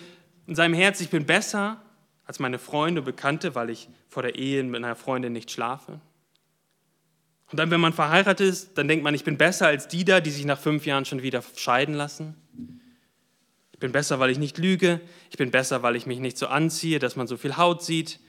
in 0.46 0.54
seinem 0.54 0.74
Herz, 0.74 1.00
ich 1.00 1.10
bin 1.10 1.26
besser 1.26 1.82
als 2.24 2.38
meine 2.38 2.60
Freunde 2.60 3.00
und 3.00 3.06
Bekannte, 3.06 3.56
weil 3.56 3.70
ich 3.70 3.88
vor 4.06 4.22
der 4.22 4.36
Ehe 4.36 4.62
mit 4.62 4.76
einer 4.76 4.94
Freundin 4.94 5.32
nicht 5.32 5.50
schlafe. 5.50 6.00
Und 7.52 7.58
dann, 7.58 7.70
wenn 7.70 7.80
man 7.80 7.92
verheiratet 7.92 8.48
ist, 8.48 8.76
dann 8.76 8.88
denkt 8.88 9.04
man, 9.04 9.14
ich 9.14 9.24
bin 9.24 9.36
besser 9.36 9.68
als 9.68 9.86
die 9.86 10.04
da, 10.04 10.20
die 10.20 10.30
sich 10.30 10.44
nach 10.44 10.58
fünf 10.58 10.86
Jahren 10.86 11.04
schon 11.04 11.22
wieder 11.22 11.42
scheiden 11.56 11.94
lassen 11.94 12.34
bin 13.82 13.92
besser, 13.92 14.18
weil 14.18 14.30
ich 14.30 14.38
nicht 14.38 14.56
lüge. 14.56 15.00
Ich 15.28 15.36
bin 15.36 15.50
besser, 15.50 15.82
weil 15.82 15.96
ich 15.96 16.06
mich 16.06 16.20
nicht 16.20 16.38
so 16.38 16.46
anziehe, 16.46 16.98
dass 16.98 17.16
man 17.16 17.26
so 17.26 17.36
viel 17.36 17.58
Haut 17.58 17.82
sieht. 17.82 18.20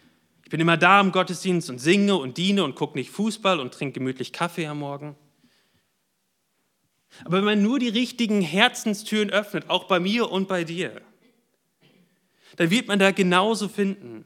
Ich 0.44 0.50
bin 0.50 0.60
immer 0.60 0.76
da 0.76 1.00
im 1.00 1.14
Gottesdienst 1.14 1.70
und 1.70 1.80
singe 1.80 2.16
und 2.16 2.38
diene 2.38 2.66
und 2.66 2.76
gucke 2.76 2.98
nicht 2.98 3.12
Fußball 3.12 3.62
und 3.62 3.74
trinke 3.74 4.00
gemütlich 4.00 4.34
Kaffee 4.34 4.68
am 4.68 4.80
Morgen. 4.80 5.16
Aber 7.24 7.38
wenn 7.38 7.46
man 7.46 7.62
nur 7.62 7.80
die 7.80 7.90
richtigen 7.90 8.42
Herzenstüren 8.42 9.30
öffnet, 9.30 9.70
auch 9.70 9.86
bei 9.86 10.00
mir 10.00 10.32
und 10.32 10.48
bei 10.48 10.64
dir, 10.64 11.02
dann 12.58 12.72
wird 12.72 12.88
man 12.88 13.00
da 13.00 13.12
genauso 13.12 13.70
finden, 13.70 14.26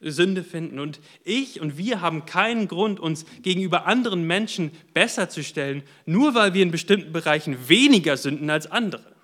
Sünde 0.00 0.44
finden. 0.44 0.78
Und 0.78 1.00
ich 1.24 1.60
und 1.60 1.76
wir 1.76 2.00
haben 2.00 2.26
keinen 2.26 2.68
Grund, 2.68 3.00
uns 3.00 3.24
gegenüber 3.42 3.86
anderen 3.86 4.26
Menschen 4.26 4.70
besser 4.94 5.28
zu 5.28 5.42
stellen, 5.42 5.82
nur 6.06 6.34
weil 6.34 6.54
wir 6.54 6.62
in 6.62 6.70
bestimmten 6.70 7.12
Bereichen 7.12 7.68
weniger 7.68 8.16
sünden 8.16 8.50
als 8.50 8.70
andere 8.70 9.18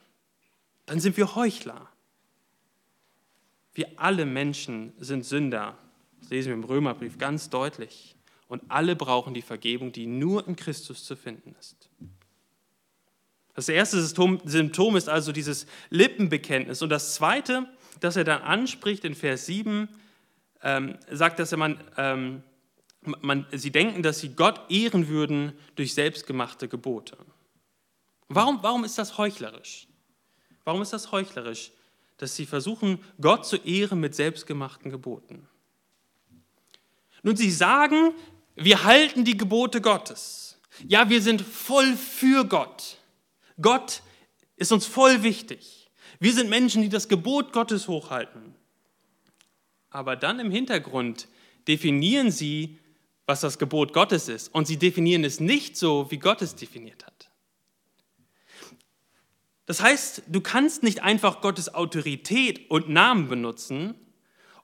dann 0.86 1.00
sind 1.00 1.16
wir 1.16 1.34
Heuchler. 1.34 1.88
Wir 3.74 3.88
alle 3.96 4.26
Menschen 4.26 4.92
sind 4.98 5.24
Sünder. 5.24 5.76
Das 6.20 6.30
lesen 6.30 6.48
wir 6.48 6.54
im 6.54 6.64
Römerbrief 6.64 7.18
ganz 7.18 7.50
deutlich. 7.50 8.16
Und 8.48 8.62
alle 8.68 8.94
brauchen 8.94 9.34
die 9.34 9.42
Vergebung, 9.42 9.92
die 9.92 10.06
nur 10.06 10.46
in 10.46 10.56
Christus 10.56 11.04
zu 11.04 11.16
finden 11.16 11.56
ist. 11.58 11.88
Das 13.54 13.68
erste 13.68 14.02
Symptom 14.02 14.96
ist 14.96 15.08
also 15.08 15.32
dieses 15.32 15.66
Lippenbekenntnis. 15.90 16.82
Und 16.82 16.90
das 16.90 17.14
zweite, 17.14 17.68
das 18.00 18.16
er 18.16 18.24
dann 18.24 18.42
anspricht 18.42 19.04
in 19.04 19.14
Vers 19.14 19.46
7, 19.46 19.88
ähm, 20.64 20.98
sagt, 21.10 21.38
dass 21.38 21.54
man, 21.56 21.78
ähm, 21.96 22.42
man, 23.20 23.46
sie 23.52 23.70
denken, 23.70 24.02
dass 24.02 24.18
sie 24.18 24.30
Gott 24.30 24.60
ehren 24.70 25.08
würden 25.08 25.52
durch 25.76 25.94
selbstgemachte 25.94 26.66
Gebote. 26.66 27.16
Warum, 28.28 28.62
warum 28.62 28.84
ist 28.84 28.98
das 28.98 29.18
heuchlerisch? 29.18 29.86
Warum 30.64 30.82
ist 30.82 30.94
das 30.94 31.12
heuchlerisch? 31.12 31.70
Dass 32.16 32.34
sie 32.34 32.46
versuchen, 32.46 32.98
Gott 33.20 33.46
zu 33.46 33.56
ehren 33.56 34.00
mit 34.00 34.14
selbstgemachten 34.14 34.90
Geboten. 34.90 35.46
Nun, 37.22 37.36
sie 37.36 37.50
sagen, 37.50 38.14
wir 38.54 38.84
halten 38.84 39.24
die 39.24 39.36
Gebote 39.36 39.80
Gottes. 39.80 40.58
Ja, 40.86 41.08
wir 41.10 41.20
sind 41.20 41.42
voll 41.42 41.94
für 41.94 42.44
Gott. 42.44 42.98
Gott 43.60 44.02
ist 44.56 44.72
uns 44.72 44.86
voll 44.86 45.22
wichtig. 45.22 45.90
Wir 46.18 46.32
sind 46.32 46.48
Menschen, 46.48 46.82
die 46.82 46.88
das 46.88 47.08
Gebot 47.08 47.52
Gottes 47.52 47.86
hochhalten. 47.86 48.54
Aber 49.94 50.16
dann 50.16 50.40
im 50.40 50.50
Hintergrund 50.50 51.28
definieren 51.68 52.32
sie, 52.32 52.80
was 53.26 53.40
das 53.40 53.60
Gebot 53.60 53.92
Gottes 53.92 54.28
ist. 54.28 54.52
Und 54.52 54.66
sie 54.66 54.76
definieren 54.76 55.22
es 55.22 55.38
nicht 55.38 55.76
so, 55.76 56.10
wie 56.10 56.18
Gott 56.18 56.42
es 56.42 56.56
definiert 56.56 57.06
hat. 57.06 57.30
Das 59.66 59.80
heißt, 59.80 60.24
du 60.26 60.40
kannst 60.40 60.82
nicht 60.82 61.04
einfach 61.04 61.40
Gottes 61.40 61.72
Autorität 61.72 62.68
und 62.72 62.88
Namen 62.88 63.28
benutzen, 63.28 63.94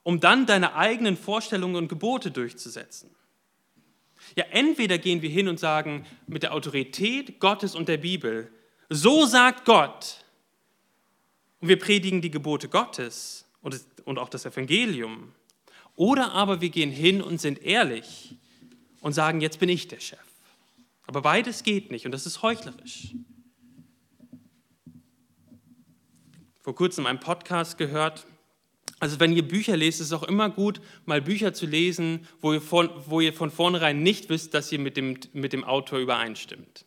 um 0.03 0.19
dann 0.19 0.47
deine 0.47 0.75
eigenen 0.75 1.15
Vorstellungen 1.15 1.77
und 1.77 1.87
Gebote 1.87 2.29
durchzusetzen. 2.29 3.09
Ja, 4.35 4.43
entweder 4.51 4.97
gehen 4.97 5.21
wir 5.21 5.29
hin 5.29 5.47
und 5.47 5.61
sagen, 5.61 6.05
mit 6.27 6.43
der 6.43 6.53
Autorität 6.53 7.39
Gottes 7.39 7.73
und 7.73 7.87
der 7.87 7.97
Bibel, 7.97 8.51
so 8.89 9.25
sagt 9.25 9.63
Gott, 9.63 10.25
und 11.61 11.69
wir 11.69 11.79
predigen 11.79 12.21
die 12.21 12.31
Gebote 12.31 12.67
Gottes 12.67 13.45
und 13.61 14.19
auch 14.19 14.29
das 14.29 14.45
Evangelium. 14.45 15.33
Oder 15.95 16.31
aber 16.31 16.61
wir 16.61 16.69
gehen 16.69 16.91
hin 16.91 17.21
und 17.21 17.39
sind 17.39 17.61
ehrlich 17.63 18.35
und 19.01 19.13
sagen, 19.13 19.41
jetzt 19.41 19.59
bin 19.59 19.69
ich 19.69 19.87
der 19.87 19.99
Chef. 19.99 20.19
Aber 21.07 21.21
beides 21.21 21.63
geht 21.63 21.91
nicht 21.91 22.05
und 22.05 22.11
das 22.11 22.25
ist 22.25 22.41
heuchlerisch. 22.41 23.13
vor 26.61 26.75
kurzem 26.75 27.05
einen 27.05 27.19
Podcast 27.19 27.77
gehört. 27.77 28.25
Also 28.99 29.19
wenn 29.19 29.35
ihr 29.35 29.47
Bücher 29.47 29.75
lest, 29.75 29.99
ist 29.99 30.07
es 30.07 30.13
auch 30.13 30.23
immer 30.23 30.49
gut, 30.49 30.79
mal 31.05 31.21
Bücher 31.21 31.53
zu 31.53 31.65
lesen, 31.65 32.27
wo 32.39 32.53
ihr 32.53 32.61
von, 32.61 32.89
wo 33.07 33.19
ihr 33.19 33.33
von 33.33 33.49
vornherein 33.49 34.03
nicht 34.03 34.29
wisst, 34.29 34.53
dass 34.53 34.71
ihr 34.71 34.79
mit 34.79 34.95
dem, 34.95 35.17
mit 35.33 35.53
dem 35.53 35.63
Autor 35.63 35.99
übereinstimmt. 35.99 36.85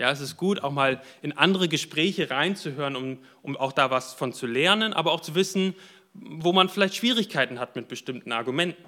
Ja, 0.00 0.10
es 0.10 0.20
ist 0.20 0.36
gut, 0.36 0.64
auch 0.64 0.72
mal 0.72 1.00
in 1.22 1.32
andere 1.32 1.68
Gespräche 1.68 2.28
reinzuhören, 2.28 2.96
um, 2.96 3.18
um 3.42 3.56
auch 3.56 3.70
da 3.70 3.92
was 3.92 4.12
von 4.14 4.32
zu 4.32 4.48
lernen, 4.48 4.92
aber 4.92 5.12
auch 5.12 5.20
zu 5.20 5.36
wissen, 5.36 5.74
wo 6.14 6.52
man 6.52 6.68
vielleicht 6.68 6.94
Schwierigkeiten 6.94 7.58
hat 7.58 7.76
mit 7.76 7.88
bestimmten 7.88 8.32
Argumenten. 8.32 8.84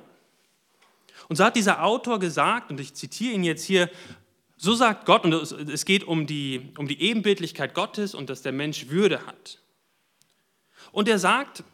Und 1.29 1.37
so 1.37 1.45
hat 1.45 1.57
dieser 1.57 1.83
Autor 1.83 2.19
gesagt, 2.19 2.71
und 2.71 2.81
ich 2.81 2.95
zitiere 2.95 3.35
ihn 3.35 3.45
jetzt 3.45 3.65
hier, 3.65 3.91
so 4.57 4.75
sagt 4.75 5.05
Gott, 5.05 5.25
und 5.25 5.33
es 5.35 5.85
geht 5.85 6.05
um 6.05 6.27
die, 6.27 6.73
um 6.79 6.89
die 6.89 7.01
Ebenbildlichkeit 7.03 7.75
Gottes 7.75 8.15
und 8.15 8.31
dass 8.31 8.43
der 8.43 8.53
Mensch 8.53 8.89
Würde 8.89 9.27
hat. 9.27 9.61
Und 10.93 11.09
er 11.09 11.19
sagt, 11.19 11.65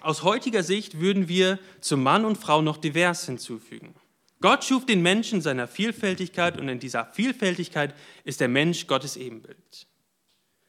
aus 0.00 0.22
heutiger 0.22 0.62
Sicht 0.62 1.00
würden 1.00 1.28
wir 1.28 1.58
zu 1.80 1.96
Mann 1.96 2.24
und 2.24 2.36
Frau 2.36 2.62
noch 2.62 2.76
divers 2.76 3.26
hinzufügen. 3.26 3.94
Gott 4.40 4.64
schuf 4.64 4.86
den 4.86 5.02
Menschen 5.02 5.40
seiner 5.40 5.66
Vielfältigkeit 5.66 6.58
und 6.58 6.68
in 6.68 6.78
dieser 6.78 7.06
Vielfältigkeit 7.06 7.94
ist 8.24 8.40
der 8.40 8.48
Mensch 8.48 8.86
Gottes 8.86 9.16
Ebenbild. 9.16 9.86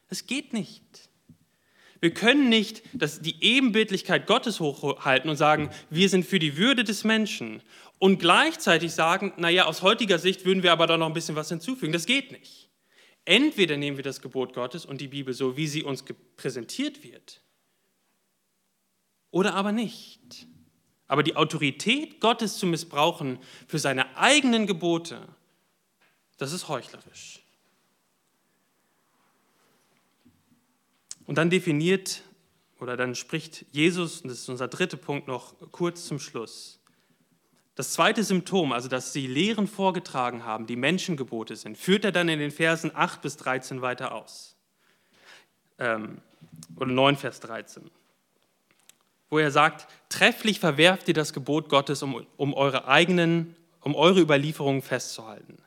Es 0.08 0.26
geht 0.26 0.52
nicht. 0.52 1.07
Wir 2.00 2.14
können 2.14 2.48
nicht 2.48 2.82
das, 2.92 3.20
die 3.20 3.42
Ebenbildlichkeit 3.42 4.26
Gottes 4.26 4.60
hochhalten 4.60 5.28
und 5.28 5.36
sagen, 5.36 5.70
wir 5.90 6.08
sind 6.08 6.24
für 6.24 6.38
die 6.38 6.56
Würde 6.56 6.84
des 6.84 7.04
Menschen 7.04 7.62
und 7.98 8.18
gleichzeitig 8.18 8.92
sagen, 8.92 9.32
naja, 9.36 9.66
aus 9.66 9.82
heutiger 9.82 10.18
Sicht 10.18 10.44
würden 10.44 10.62
wir 10.62 10.72
aber 10.72 10.86
da 10.86 10.96
noch 10.96 11.06
ein 11.06 11.12
bisschen 11.12 11.36
was 11.36 11.48
hinzufügen. 11.48 11.92
Das 11.92 12.06
geht 12.06 12.30
nicht. 12.30 12.68
Entweder 13.24 13.76
nehmen 13.76 13.96
wir 13.96 14.04
das 14.04 14.20
Gebot 14.20 14.54
Gottes 14.54 14.86
und 14.86 15.00
die 15.00 15.08
Bibel 15.08 15.34
so, 15.34 15.56
wie 15.56 15.66
sie 15.66 15.82
uns 15.82 16.04
präsentiert 16.36 17.02
wird, 17.02 17.42
oder 19.30 19.54
aber 19.54 19.72
nicht. 19.72 20.46
Aber 21.06 21.22
die 21.22 21.36
Autorität 21.36 22.20
Gottes 22.20 22.58
zu 22.58 22.66
missbrauchen 22.66 23.38
für 23.66 23.78
seine 23.78 24.16
eigenen 24.16 24.66
Gebote, 24.66 25.26
das 26.36 26.52
ist 26.52 26.68
heuchlerisch. 26.68 27.42
Und 31.28 31.38
dann 31.38 31.50
definiert 31.50 32.22
oder 32.80 32.96
dann 32.96 33.14
spricht 33.14 33.66
Jesus, 33.70 34.22
und 34.22 34.30
das 34.30 34.38
ist 34.38 34.48
unser 34.48 34.66
dritter 34.66 34.96
Punkt 34.96 35.28
noch 35.28 35.54
kurz 35.70 36.06
zum 36.06 36.18
Schluss. 36.18 36.80
Das 37.76 37.92
zweite 37.92 38.24
Symptom, 38.24 38.72
also 38.72 38.88
dass 38.88 39.12
sie 39.12 39.28
Lehren 39.28 39.68
vorgetragen 39.68 40.44
haben, 40.44 40.66
die 40.66 40.74
Menschengebote 40.74 41.54
sind, 41.54 41.78
führt 41.78 42.04
er 42.04 42.10
dann 42.10 42.28
in 42.28 42.40
den 42.40 42.50
Versen 42.50 42.90
8 42.92 43.22
bis 43.22 43.36
13 43.36 43.82
weiter 43.82 44.12
aus. 44.12 44.56
Ähm, 45.78 46.22
oder 46.74 46.90
9 46.90 47.16
Vers 47.16 47.38
13 47.38 47.88
wo 49.30 49.38
er 49.38 49.50
sagt, 49.50 49.86
trefflich 50.08 50.60
verwerft 50.60 51.08
ihr 51.08 51.14
das 51.14 51.32
Gebot 51.32 51.68
Gottes, 51.68 52.02
um, 52.02 52.26
um 52.36 52.54
eure 52.54 52.88
eigenen, 52.88 53.54
um 53.80 53.94
eure 53.94 54.20
Überlieferungen 54.20 54.82
festzuhalten. 54.82 55.58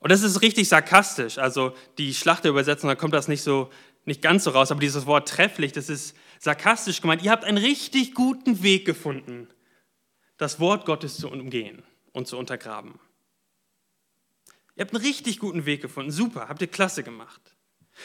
Und 0.00 0.12
das 0.12 0.22
ist 0.22 0.42
richtig 0.42 0.68
sarkastisch, 0.68 1.38
also 1.38 1.74
die 1.98 2.14
Schlachterübersetzung, 2.14 2.88
da 2.88 2.94
kommt 2.94 3.14
das 3.14 3.26
nicht 3.26 3.42
so, 3.42 3.68
nicht 4.08 4.22
ganz 4.22 4.44
so 4.44 4.50
raus, 4.50 4.70
aber 4.70 4.80
dieses 4.80 5.06
Wort 5.06 5.28
trefflich, 5.28 5.72
das 5.72 5.88
ist 5.88 6.16
sarkastisch 6.40 7.00
gemeint. 7.00 7.22
Ihr 7.22 7.30
habt 7.30 7.44
einen 7.44 7.58
richtig 7.58 8.14
guten 8.14 8.62
Weg 8.62 8.84
gefunden, 8.84 9.48
das 10.36 10.58
Wort 10.58 10.84
Gottes 10.86 11.16
zu 11.16 11.30
umgehen 11.30 11.82
und 12.12 12.26
zu 12.26 12.36
untergraben. 12.36 12.98
Ihr 14.74 14.84
habt 14.84 14.94
einen 14.94 15.04
richtig 15.04 15.38
guten 15.38 15.66
Weg 15.66 15.82
gefunden, 15.82 16.10
super, 16.10 16.48
habt 16.48 16.60
ihr 16.62 16.68
klasse 16.68 17.02
gemacht. 17.02 17.40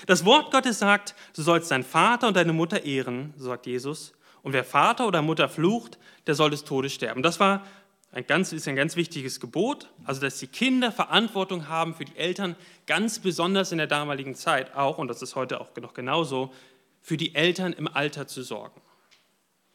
Das 0.07 0.25
Wort 0.25 0.51
Gottes 0.51 0.79
sagt, 0.79 1.15
du 1.35 1.41
sollst 1.41 1.69
deinen 1.71 1.83
Vater 1.83 2.27
und 2.27 2.35
deine 2.35 2.53
Mutter 2.53 2.83
ehren, 2.83 3.33
sagt 3.37 3.67
Jesus. 3.67 4.13
Und 4.41 4.53
wer 4.53 4.63
Vater 4.63 5.07
oder 5.07 5.21
Mutter 5.21 5.47
flucht, 5.47 5.97
der 6.27 6.35
soll 6.35 6.49
des 6.49 6.63
Todes 6.63 6.93
sterben. 6.93 7.23
Das 7.23 7.39
war 7.39 7.65
ein 8.13 8.27
ganz, 8.27 8.53
ist 8.53 8.67
ein 8.67 8.75
ganz 8.75 8.95
wichtiges 8.95 9.39
Gebot, 9.39 9.89
also 10.05 10.21
dass 10.21 10.37
die 10.37 10.47
Kinder 10.47 10.91
Verantwortung 10.91 11.67
haben 11.67 11.95
für 11.95 12.05
die 12.05 12.15
Eltern, 12.15 12.55
ganz 12.85 13.19
besonders 13.19 13.71
in 13.71 13.79
der 13.79 13.87
damaligen 13.87 14.35
Zeit 14.35 14.75
auch, 14.75 14.99
und 14.99 15.07
das 15.07 15.21
ist 15.23 15.35
heute 15.35 15.59
auch 15.59 15.75
noch 15.81 15.95
genauso, 15.95 16.53
für 17.01 17.17
die 17.17 17.33
Eltern 17.33 17.73
im 17.73 17.87
Alter 17.87 18.27
zu 18.27 18.43
sorgen. 18.43 18.79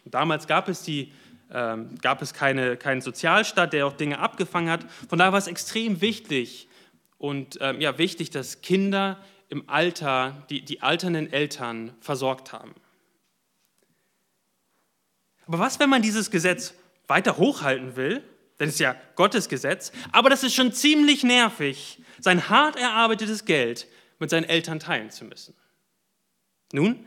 Damals 0.05 0.46
gab 0.46 0.68
es, 0.68 0.83
die, 0.83 1.12
ähm, 1.53 1.98
gab 2.01 2.22
es 2.22 2.33
keine, 2.33 2.77
keinen 2.77 3.01
Sozialstaat, 3.01 3.72
der 3.72 3.87
auch 3.87 3.92
Dinge 3.92 4.20
abgefangen 4.20 4.70
hat. 4.70 4.87
Von 5.09 5.18
daher 5.18 5.33
war 5.33 5.38
es 5.38 5.48
extrem 5.48 6.01
wichtig 6.01 6.68
und 7.18 7.59
ähm, 7.61 7.81
ja, 7.81 7.98
wichtig, 7.98 8.31
dass 8.31 8.62
Kinder 8.62 9.18
im 9.48 9.68
Alter 9.68 10.46
die, 10.48 10.64
die 10.64 10.81
alternden 10.81 11.31
Eltern 11.31 11.92
versorgt 12.01 12.53
haben. 12.53 12.74
Aber 15.46 15.59
was, 15.59 15.81
wenn 15.81 15.90
man 15.90 16.03
dieses 16.03 16.31
Gesetz 16.31 16.74
weiter 17.09 17.37
hochhalten 17.37 17.97
will? 17.97 18.23
Denn 18.61 18.68
es 18.68 18.75
ist 18.75 18.81
ja 18.81 18.97
Gottes 19.16 19.49
Gesetz. 19.49 19.92
Aber 20.12 20.31
das 20.31 20.44
ist 20.44 20.55
schon 20.55 20.73
ziemlich 20.73 21.25
nervig, 21.25 22.03
sein 22.21 22.49
hart 22.49 22.77
erarbeitetes 22.77 23.44
Geld 23.44 23.87
mit 24.18 24.31
seinen 24.31 24.44
Eltern 24.44 24.81
teilen 24.81 25.11
zu 25.11 25.25
müssen. 25.25 25.55
Nun, 26.73 27.07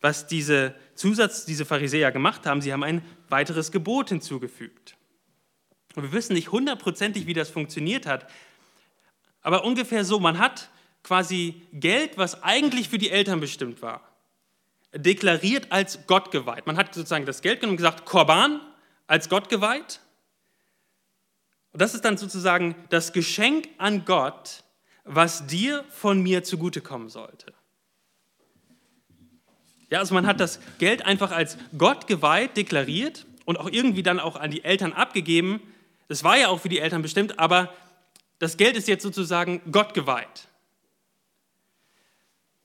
was 0.00 0.26
diese 0.26 0.74
Zusatz, 0.94 1.44
diese 1.44 1.64
Pharisäer 1.64 2.12
gemacht 2.12 2.46
haben, 2.46 2.60
sie 2.60 2.72
haben 2.72 2.84
ein 2.84 3.02
weiteres 3.28 3.72
Gebot 3.72 4.10
hinzugefügt. 4.10 4.96
Und 5.94 6.04
wir 6.04 6.12
wissen 6.12 6.34
nicht 6.34 6.52
hundertprozentig, 6.52 7.26
wie 7.26 7.34
das 7.34 7.50
funktioniert 7.50 8.06
hat, 8.06 8.30
aber 9.42 9.64
ungefähr 9.64 10.04
so, 10.04 10.20
man 10.20 10.38
hat 10.38 10.70
quasi 11.02 11.62
Geld, 11.72 12.18
was 12.18 12.42
eigentlich 12.42 12.88
für 12.88 12.98
die 12.98 13.10
Eltern 13.10 13.40
bestimmt 13.40 13.82
war, 13.82 14.02
deklariert 14.94 15.72
als 15.72 16.06
Gott 16.06 16.30
geweiht. 16.30 16.66
Man 16.66 16.76
hat 16.76 16.94
sozusagen 16.94 17.26
das 17.26 17.40
Geld 17.42 17.60
genommen 17.60 17.72
und 17.72 17.76
gesagt, 17.78 18.04
Korban 18.04 18.60
als 19.10 19.28
Gott 19.28 19.48
geweiht. 19.48 20.00
Und 21.72 21.82
das 21.82 21.94
ist 21.94 22.04
dann 22.04 22.16
sozusagen 22.16 22.76
das 22.90 23.12
Geschenk 23.12 23.68
an 23.76 24.04
Gott, 24.04 24.62
was 25.02 25.48
dir 25.48 25.84
von 25.90 26.22
mir 26.22 26.44
zugutekommen 26.44 27.08
sollte. 27.08 27.52
Ja, 29.88 29.98
also 29.98 30.14
man 30.14 30.28
hat 30.28 30.38
das 30.38 30.60
Geld 30.78 31.04
einfach 31.04 31.32
als 31.32 31.58
Gott 31.76 32.06
geweiht 32.06 32.56
deklariert 32.56 33.26
und 33.46 33.58
auch 33.58 33.68
irgendwie 33.68 34.04
dann 34.04 34.20
auch 34.20 34.36
an 34.36 34.52
die 34.52 34.62
Eltern 34.62 34.92
abgegeben. 34.92 35.60
Das 36.06 36.22
war 36.22 36.38
ja 36.38 36.46
auch 36.46 36.60
für 36.60 36.68
die 36.68 36.78
Eltern 36.78 37.02
bestimmt, 37.02 37.40
aber 37.40 37.74
das 38.38 38.56
Geld 38.56 38.76
ist 38.76 38.86
jetzt 38.86 39.02
sozusagen 39.02 39.60
Gott 39.72 39.92
geweiht. 39.92 40.46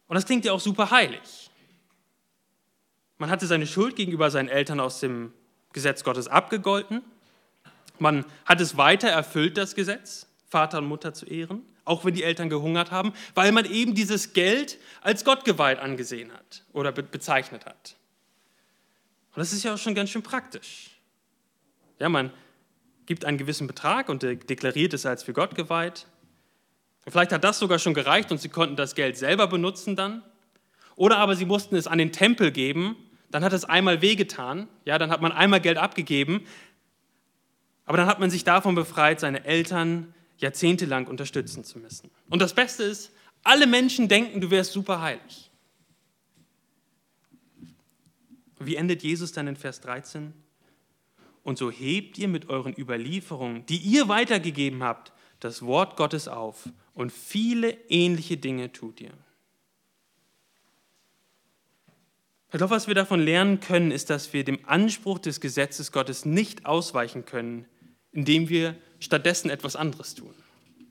Und 0.05 0.13
das 0.13 0.27
klingt 0.27 0.45
ja 0.45 0.53
auch 0.53 0.59
super 0.59 0.91
heilig. 0.91 1.49
Man 3.17 3.31
hatte 3.31 3.47
seine 3.47 3.65
Schuld 3.65 3.95
gegenüber 3.95 4.29
seinen 4.29 4.49
Eltern 4.49 4.79
aus 4.79 4.99
dem 4.99 5.33
Gesetz 5.75 6.03
Gottes 6.03 6.27
abgegolten. 6.27 7.03
Man 7.99 8.25
hat 8.45 8.61
es 8.61 8.77
weiter 8.77 9.09
erfüllt, 9.09 9.57
das 9.57 9.75
Gesetz, 9.75 10.25
Vater 10.49 10.79
und 10.79 10.87
Mutter 10.87 11.13
zu 11.13 11.25
ehren, 11.25 11.61
auch 11.83 12.05
wenn 12.05 12.15
die 12.15 12.23
Eltern 12.23 12.49
gehungert 12.49 12.91
haben, 12.91 13.13
weil 13.35 13.51
man 13.51 13.65
eben 13.65 13.93
dieses 13.93 14.33
Geld 14.33 14.79
als 15.01 15.25
Gott 15.25 15.43
geweiht 15.45 15.79
angesehen 15.79 16.33
hat 16.33 16.63
oder 16.73 16.91
be 16.91 17.03
bezeichnet 17.03 17.65
hat. 17.65 17.95
Und 19.35 19.41
das 19.41 19.51
ist 19.51 19.63
ja 19.63 19.73
auch 19.73 19.77
schon 19.77 19.95
ganz 19.95 20.09
schön 20.09 20.23
praktisch. 20.23 20.91
Ja, 21.99 22.07
man 22.07 22.31
gibt 23.05 23.25
einen 23.25 23.37
gewissen 23.37 23.67
Betrag 23.67 24.07
und 24.07 24.23
deklariert 24.23 24.93
es 24.93 25.05
als 25.05 25.23
für 25.23 25.33
Gott 25.33 25.55
geweiht. 25.55 26.07
Vielleicht 27.05 27.33
hat 27.33 27.43
das 27.43 27.59
sogar 27.59 27.79
schon 27.79 27.93
gereicht 27.93 28.31
und 28.31 28.39
sie 28.39 28.49
konnten 28.49 28.77
das 28.77 28.95
Geld 28.95 29.17
selber 29.17 29.47
benutzen 29.47 29.97
dann. 29.97 30.23
Oder 30.95 31.17
aber 31.17 31.35
sie 31.35 31.45
mussten 31.45 31.75
es 31.75 31.85
an 31.85 31.97
den 31.97 32.13
Tempel 32.13 32.51
geben, 32.51 32.95
dann 33.35 33.43
hat 33.43 33.51
es 33.51 33.65
einmal 33.65 34.01
wehgetan, 34.01 34.69
ja, 34.85 34.97
dann 34.97 35.11
hat 35.11 35.21
man 35.21 35.33
einmal 35.33 35.59
Geld 35.59 35.77
abgegeben, 35.77 36.45
aber 37.83 37.97
dann 37.97 38.07
hat 38.07 38.21
man 38.21 38.29
sich 38.29 38.45
davon 38.45 38.75
befreit, 38.75 39.19
seine 39.19 39.43
Eltern 39.43 40.13
jahrzehntelang 40.37 41.07
unterstützen 41.07 41.65
zu 41.65 41.79
müssen. 41.79 42.09
Und 42.29 42.41
das 42.41 42.53
Beste 42.53 42.83
ist, 42.83 43.11
alle 43.43 43.67
Menschen 43.67 44.07
denken, 44.07 44.39
du 44.39 44.51
wärst 44.51 44.71
super 44.71 45.01
heilig. 45.01 45.51
Wie 48.57 48.77
endet 48.77 49.03
Jesus 49.03 49.33
dann 49.33 49.47
in 49.47 49.57
Vers 49.57 49.81
13? 49.81 50.31
Und 51.43 51.57
so 51.57 51.69
hebt 51.69 52.17
ihr 52.17 52.29
mit 52.29 52.47
euren 52.47 52.73
Überlieferungen, 52.73 53.65
die 53.65 53.79
ihr 53.79 54.07
weitergegeben 54.07 54.81
habt, 54.81 55.11
das 55.41 55.61
Wort 55.61 55.97
Gottes 55.97 56.29
auf 56.29 56.69
und 56.93 57.11
viele 57.11 57.71
ähnliche 57.89 58.37
Dinge 58.37 58.71
tut 58.71 59.01
ihr. 59.01 59.11
Ich 62.51 62.57
glaube, 62.57 62.75
was 62.75 62.87
wir 62.87 62.95
davon 62.95 63.19
lernen 63.19 63.59
können, 63.59 63.91
ist, 63.91 64.09
dass 64.09 64.31
wir 64.33 64.43
dem 64.43 64.59
Anspruch 64.65 65.19
des 65.19 65.41
Gesetzes 65.41 65.91
Gottes 65.91 66.25
nicht 66.25 66.65
ausweichen 66.65 67.25
können, 67.25 67.65
indem 68.11 68.49
wir 68.49 68.75
stattdessen 68.99 69.49
etwas 69.49 69.75
anderes 69.75 70.15
tun. 70.15 70.33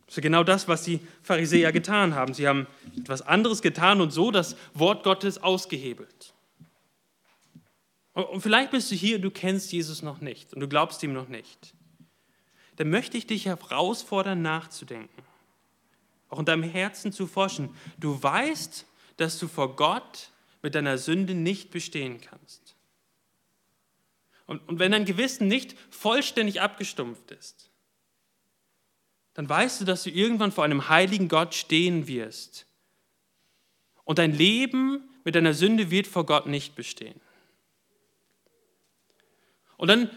Das 0.07 0.19
ist 0.19 0.23
genau 0.23 0.45
das, 0.45 0.69
was 0.69 0.83
die 0.83 1.01
Pharisäer 1.23 1.73
getan 1.73 2.15
haben. 2.15 2.35
Sie 2.35 2.47
haben 2.47 2.67
etwas 2.99 3.23
anderes 3.23 3.63
getan 3.63 4.01
und 4.01 4.11
so 4.13 4.31
das 4.31 4.57
Wort 4.75 5.03
Gottes 5.03 5.43
ausgehebelt. 5.43 6.35
Und 8.13 8.43
vielleicht 8.43 8.71
bist 8.71 8.91
du 8.91 8.95
hier 8.95 9.17
und 9.17 9.23
du 9.23 9.31
kennst 9.31 9.73
Jesus 9.73 10.03
noch 10.03 10.21
nicht 10.21 10.53
und 10.53 10.61
du 10.61 10.69
glaubst 10.69 11.03
ihm 11.03 11.13
noch 11.13 11.29
nicht. 11.29 11.75
Dann 12.77 12.91
möchte 12.91 13.17
ich 13.17 13.27
dich 13.27 13.47
herausfordern, 13.47 14.43
nachzudenken 14.43 15.25
auch 16.35 16.41
in 16.41 16.45
deinem 16.45 16.65
Herzen 16.65 17.13
zu 17.13 17.27
forschen. 17.27 17.71
Du 17.99 18.21
weißt, 18.21 18.87
dass 19.17 19.39
du 19.39 19.47
vor 19.47 19.77
Gott 19.77 20.31
mit 20.65 20.75
deiner 20.75 20.99
Sünde 20.99 21.35
nicht 21.35 21.71
bestehen 21.71 22.21
kannst. 22.21 22.75
Und, 24.47 24.67
und 24.69 24.79
wenn 24.81 24.93
dein 24.93 25.05
Gewissen 25.05 25.47
nicht 25.47 25.77
vollständig 25.91 26.61
abgestumpft 26.61 27.31
ist, 27.31 27.71
dann 29.35 29.49
weißt 29.49 29.81
du, 29.81 29.85
dass 29.85 30.03
du 30.05 30.11
irgendwann 30.11 30.53
vor 30.53 30.65
einem 30.65 30.89
heiligen 30.89 31.29
Gott 31.29 31.55
stehen 31.55 32.09
wirst. 32.09 32.67
Und 34.05 34.19
dein 34.19 34.33
Leben 34.33 35.09
mit 35.23 35.35
deiner 35.35 35.55
Sünde 35.55 35.91
wird 35.91 36.07
vor 36.07 36.27
Gott 36.27 36.47
nicht 36.47 36.75
bestehen. 36.75 37.21
Und 39.77 39.89
dann 39.89 40.11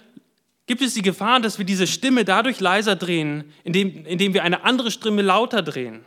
Gibt 0.67 0.81
es 0.81 0.93
die 0.93 1.01
Gefahr, 1.01 1.39
dass 1.39 1.57
wir 1.57 1.65
diese 1.65 1.87
Stimme 1.87 2.25
dadurch 2.25 2.59
leiser 2.59 2.97
drehen, 2.97 3.53
indem, 3.63 4.05
indem 4.05 4.33
wir 4.33 4.43
eine 4.43 4.65
andere 4.65 4.91
Stimme 4.91 5.21
lauter 5.21 5.61
drehen? 5.61 6.03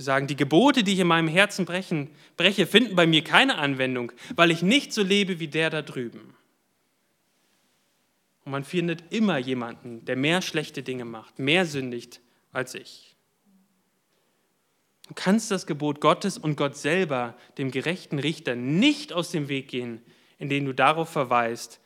Sie 0.00 0.04
sagen, 0.04 0.26
die 0.26 0.36
Gebote, 0.36 0.82
die 0.82 0.94
ich 0.94 0.98
in 1.00 1.08
meinem 1.08 1.28
Herzen 1.28 1.66
brechen, 1.66 2.08
breche, 2.38 2.66
finden 2.66 2.96
bei 2.96 3.06
mir 3.06 3.22
keine 3.22 3.58
Anwendung, 3.58 4.12
weil 4.34 4.50
ich 4.50 4.62
nicht 4.62 4.94
so 4.94 5.02
lebe 5.02 5.40
wie 5.40 5.48
der 5.48 5.68
da 5.68 5.82
drüben. 5.82 6.34
Und 8.46 8.52
man 8.52 8.64
findet 8.64 9.12
immer 9.12 9.36
jemanden, 9.36 10.02
der 10.06 10.16
mehr 10.16 10.40
schlechte 10.40 10.82
Dinge 10.82 11.04
macht, 11.04 11.38
mehr 11.38 11.66
sündigt 11.66 12.22
als 12.50 12.74
ich. 12.74 13.14
Du 15.06 15.12
kannst 15.14 15.50
das 15.50 15.66
Gebot 15.66 16.00
Gottes 16.00 16.38
und 16.38 16.56
Gott 16.56 16.78
selber, 16.78 17.36
dem 17.58 17.70
gerechten 17.70 18.18
Richter, 18.18 18.56
nicht 18.56 19.12
aus 19.12 19.30
dem 19.30 19.50
Weg 19.50 19.68
gehen, 19.68 20.00
indem 20.38 20.64
du 20.64 20.72
darauf 20.72 21.10
verweist, 21.10 21.78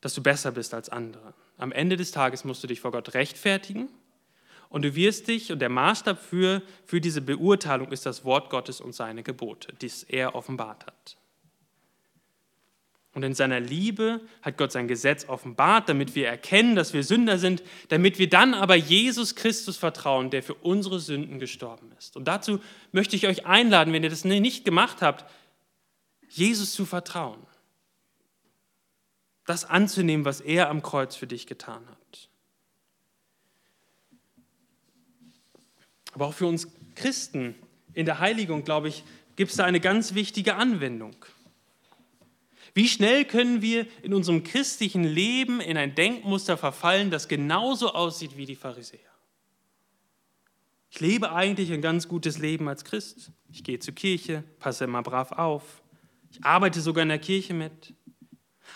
dass 0.00 0.14
du 0.14 0.22
besser 0.24 0.50
bist 0.50 0.74
als 0.74 0.88
andere. 0.88 1.32
Am 1.58 1.70
Ende 1.70 1.96
des 1.96 2.10
Tages 2.10 2.42
musst 2.42 2.64
du 2.64 2.66
dich 2.66 2.80
vor 2.80 2.90
Gott 2.90 3.14
rechtfertigen 3.14 3.88
und 4.72 4.82
du 4.82 4.94
wirst 4.94 5.28
dich, 5.28 5.52
und 5.52 5.60
der 5.60 5.68
Maßstab 5.68 6.20
für, 6.20 6.62
für 6.84 7.00
diese 7.00 7.20
Beurteilung 7.20 7.92
ist 7.92 8.06
das 8.06 8.24
Wort 8.24 8.50
Gottes 8.50 8.80
und 8.80 8.94
seine 8.94 9.22
Gebote, 9.22 9.72
die 9.80 9.90
er 10.08 10.34
offenbart 10.34 10.86
hat. 10.86 11.16
Und 13.14 13.22
in 13.22 13.34
seiner 13.34 13.60
Liebe 13.60 14.22
hat 14.40 14.56
Gott 14.56 14.72
sein 14.72 14.88
Gesetz 14.88 15.28
offenbart, 15.28 15.88
damit 15.88 16.14
wir 16.14 16.26
erkennen, 16.26 16.74
dass 16.74 16.94
wir 16.94 17.04
Sünder 17.04 17.38
sind, 17.38 17.62
damit 17.90 18.18
wir 18.18 18.28
dann 18.28 18.54
aber 18.54 18.74
Jesus 18.74 19.34
Christus 19.34 19.76
vertrauen, 19.76 20.30
der 20.30 20.42
für 20.42 20.54
unsere 20.54 20.98
Sünden 20.98 21.38
gestorben 21.38 21.92
ist. 21.98 22.16
Und 22.16 22.26
dazu 22.26 22.58
möchte 22.90 23.14
ich 23.14 23.26
euch 23.26 23.44
einladen, 23.44 23.92
wenn 23.92 24.02
ihr 24.02 24.10
das 24.10 24.24
nicht 24.24 24.64
gemacht 24.64 25.02
habt, 25.02 25.30
Jesus 26.28 26.72
zu 26.72 26.86
vertrauen 26.86 27.46
das 29.46 29.64
anzunehmen, 29.64 30.24
was 30.24 30.40
er 30.40 30.70
am 30.70 30.82
Kreuz 30.82 31.16
für 31.16 31.26
dich 31.26 31.46
getan 31.46 31.86
hat. 31.88 32.01
Aber 36.12 36.26
auch 36.26 36.34
für 36.34 36.46
uns 36.46 36.68
Christen 36.94 37.54
in 37.94 38.06
der 38.06 38.20
Heiligung, 38.20 38.64
glaube 38.64 38.88
ich, 38.88 39.04
gibt 39.36 39.50
es 39.50 39.56
da 39.56 39.64
eine 39.64 39.80
ganz 39.80 40.14
wichtige 40.14 40.54
Anwendung. 40.54 41.16
Wie 42.74 42.88
schnell 42.88 43.24
können 43.24 43.60
wir 43.60 43.86
in 44.02 44.14
unserem 44.14 44.44
christlichen 44.44 45.04
Leben 45.04 45.60
in 45.60 45.76
ein 45.76 45.94
Denkmuster 45.94 46.56
verfallen, 46.56 47.10
das 47.10 47.28
genauso 47.28 47.92
aussieht 47.92 48.36
wie 48.36 48.46
die 48.46 48.56
Pharisäer? 48.56 49.00
Ich 50.90 51.00
lebe 51.00 51.32
eigentlich 51.32 51.72
ein 51.72 51.82
ganz 51.82 52.08
gutes 52.08 52.38
Leben 52.38 52.68
als 52.68 52.84
Christ. 52.84 53.32
Ich 53.50 53.64
gehe 53.64 53.78
zur 53.78 53.94
Kirche, 53.94 54.44
passe 54.58 54.84
immer 54.84 55.02
brav 55.02 55.32
auf. 55.32 55.82
Ich 56.30 56.44
arbeite 56.44 56.80
sogar 56.80 57.02
in 57.02 57.08
der 57.08 57.18
Kirche 57.18 57.54
mit. 57.54 57.94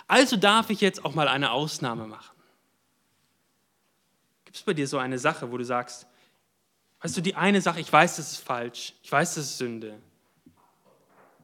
Also 0.06 0.36
darf 0.36 0.70
ich 0.70 0.80
jetzt 0.80 1.04
auch 1.04 1.14
mal 1.14 1.28
eine 1.28 1.50
Ausnahme 1.50 2.06
machen. 2.06 2.36
Gibt 4.44 4.56
es 4.56 4.62
bei 4.62 4.74
dir 4.74 4.86
so 4.86 4.98
eine 4.98 5.18
Sache, 5.18 5.50
wo 5.50 5.58
du 5.58 5.64
sagst, 5.64 6.06
Weißt 7.06 7.16
du, 7.16 7.20
die 7.20 7.36
eine 7.36 7.60
Sache, 7.60 7.78
ich 7.78 7.92
weiß, 7.92 8.16
das 8.16 8.32
ist 8.32 8.40
falsch, 8.40 8.92
ich 9.00 9.12
weiß, 9.12 9.36
das 9.36 9.44
ist 9.44 9.58
Sünde, 9.58 9.96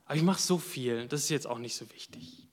aber 0.07 0.17
ich 0.17 0.25
mache 0.25 0.43
so 0.43 0.59
viel, 0.59 1.07
das 1.07 1.21
ist 1.21 1.29
jetzt 1.29 1.47
auch 1.47 1.61
nicht 1.61 1.77
so 1.77 1.89
wichtig. 1.93 2.49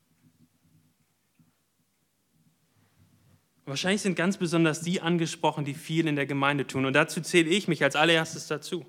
Wahrscheinlich 3.66 4.04
sind 4.04 4.14
ganz 4.14 4.38
besonders 4.38 4.82
die 4.82 5.02
angesprochen, 5.02 5.66
die 5.66 5.74
viel 5.74 6.06
in 6.06 6.18
der 6.18 6.28
Gemeinde 6.28 6.68
tun. 6.68 6.86
Und 6.86 6.94
dazu 6.94 7.20
zähle 7.20 7.50
ich 7.50 7.68
mich 7.68 7.84
als 7.84 7.96
allererstes 7.96 8.46
dazu. 8.46 8.86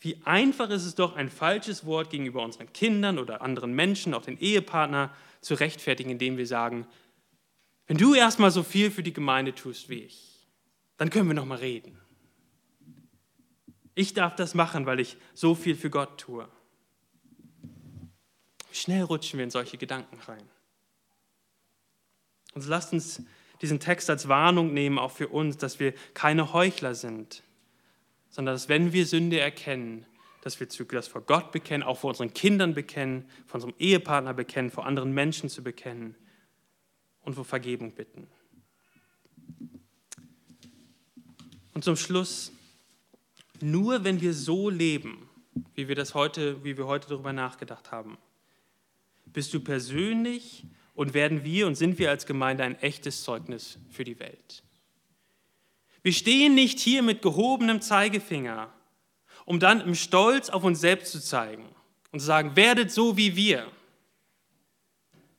Wie 0.00 0.20
einfach 0.24 0.68
ist 0.70 0.84
es 0.84 0.96
doch, 0.96 1.14
ein 1.14 1.30
falsches 1.30 1.86
Wort 1.86 2.10
gegenüber 2.10 2.42
unseren 2.42 2.72
Kindern 2.72 3.20
oder 3.20 3.42
anderen 3.42 3.74
Menschen, 3.74 4.12
auch 4.12 4.22
den 4.22 4.40
Ehepartner, 4.40 5.14
zu 5.40 5.54
rechtfertigen, 5.54 6.10
indem 6.10 6.36
wir 6.36 6.48
sagen, 6.48 6.84
wenn 7.86 7.96
du 7.96 8.14
erstmal 8.14 8.50
so 8.50 8.64
viel 8.64 8.90
für 8.90 9.04
die 9.04 9.12
Gemeinde 9.12 9.54
tust 9.54 9.88
wie 9.88 10.00
ich, 10.00 10.48
dann 10.96 11.10
können 11.10 11.28
wir 11.28 11.34
noch 11.34 11.46
mal 11.46 11.58
reden. 11.58 11.97
Ich 13.98 14.14
darf 14.14 14.36
das 14.36 14.54
machen, 14.54 14.86
weil 14.86 15.00
ich 15.00 15.16
so 15.34 15.56
viel 15.56 15.74
für 15.74 15.90
Gott 15.90 16.20
tue. 16.20 16.48
Wie 18.70 18.76
schnell 18.76 19.02
rutschen 19.02 19.38
wir 19.38 19.44
in 19.44 19.50
solche 19.50 19.76
Gedanken 19.76 20.20
rein. 20.20 20.48
Und 22.54 22.64
lasst 22.68 22.92
uns 22.92 23.24
diesen 23.60 23.80
Text 23.80 24.08
als 24.08 24.28
Warnung 24.28 24.72
nehmen, 24.72 25.00
auch 25.00 25.10
für 25.10 25.26
uns, 25.26 25.56
dass 25.56 25.80
wir 25.80 25.94
keine 26.14 26.52
Heuchler 26.52 26.94
sind, 26.94 27.42
sondern 28.30 28.54
dass 28.54 28.68
wenn 28.68 28.92
wir 28.92 29.04
Sünde 29.04 29.40
erkennen, 29.40 30.06
dass 30.42 30.60
wir 30.60 30.68
das 30.68 31.08
vor 31.08 31.22
Gott 31.22 31.50
bekennen, 31.50 31.82
auch 31.82 31.98
vor 31.98 32.10
unseren 32.10 32.32
Kindern 32.32 32.74
bekennen, 32.74 33.28
vor 33.46 33.56
unserem 33.56 33.74
Ehepartner 33.80 34.32
bekennen, 34.32 34.70
vor 34.70 34.86
anderen 34.86 35.10
Menschen 35.10 35.48
zu 35.48 35.64
bekennen 35.64 36.14
und 37.22 37.34
vor 37.34 37.44
Vergebung 37.44 37.96
bitten. 37.96 38.28
Und 41.74 41.82
zum 41.82 41.96
Schluss, 41.96 42.52
nur 43.62 44.04
wenn 44.04 44.20
wir 44.20 44.34
so 44.34 44.70
leben, 44.70 45.28
wie 45.74 45.88
wir 45.88 45.94
das 45.94 46.14
heute, 46.14 46.62
wie 46.64 46.76
wir 46.76 46.86
heute 46.86 47.08
darüber 47.08 47.32
nachgedacht 47.32 47.90
haben, 47.92 48.18
bist 49.26 49.52
du 49.54 49.60
persönlich 49.60 50.64
und 50.94 51.14
werden 51.14 51.44
wir 51.44 51.66
und 51.66 51.74
sind 51.74 51.98
wir 51.98 52.10
als 52.10 52.26
Gemeinde 52.26 52.64
ein 52.64 52.78
echtes 52.80 53.22
Zeugnis 53.22 53.78
für 53.90 54.04
die 54.04 54.18
Welt. 54.18 54.62
Wir 56.02 56.12
stehen 56.12 56.54
nicht 56.54 56.80
hier 56.80 57.02
mit 57.02 57.22
gehobenem 57.22 57.80
Zeigefinger, 57.80 58.72
um 59.44 59.60
dann 59.60 59.80
im 59.80 59.94
Stolz 59.94 60.50
auf 60.50 60.64
uns 60.64 60.80
selbst 60.80 61.12
zu 61.12 61.20
zeigen 61.20 61.64
und 62.12 62.20
zu 62.20 62.26
sagen, 62.26 62.56
werdet 62.56 62.90
so 62.90 63.16
wie 63.16 63.36
wir. 63.36 63.70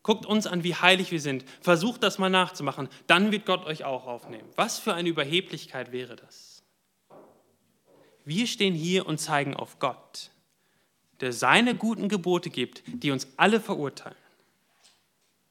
Guckt 0.02 0.26
uns 0.26 0.48
an, 0.48 0.64
wie 0.64 0.76
heilig 0.76 1.12
wir 1.12 1.20
sind. 1.20 1.46
Versucht 1.62 2.04
das 2.04 2.18
mal 2.18 2.30
nachzumachen. 2.30 2.90
Dann 3.08 3.32
wird 3.32 3.46
Gott 3.46 3.66
euch 3.66 3.84
auch 3.84 4.08
aufnehmen. 4.08 4.50
Was 4.56 4.80
für 4.80 4.94
eine 4.94 5.10
Überheblichkeit 5.10 5.92
wäre 5.92 6.16
das? 6.16 6.49
Wir 8.30 8.46
stehen 8.46 8.76
hier 8.76 9.08
und 9.08 9.18
zeigen 9.18 9.56
auf 9.56 9.80
Gott, 9.80 10.30
der 11.20 11.34
seine 11.34 11.74
guten 11.74 12.10
Gebote 12.10 12.52
gibt, 12.52 12.84
die 12.86 13.10
uns 13.10 13.28
alle 13.38 13.60
verurteilen. 13.60 14.16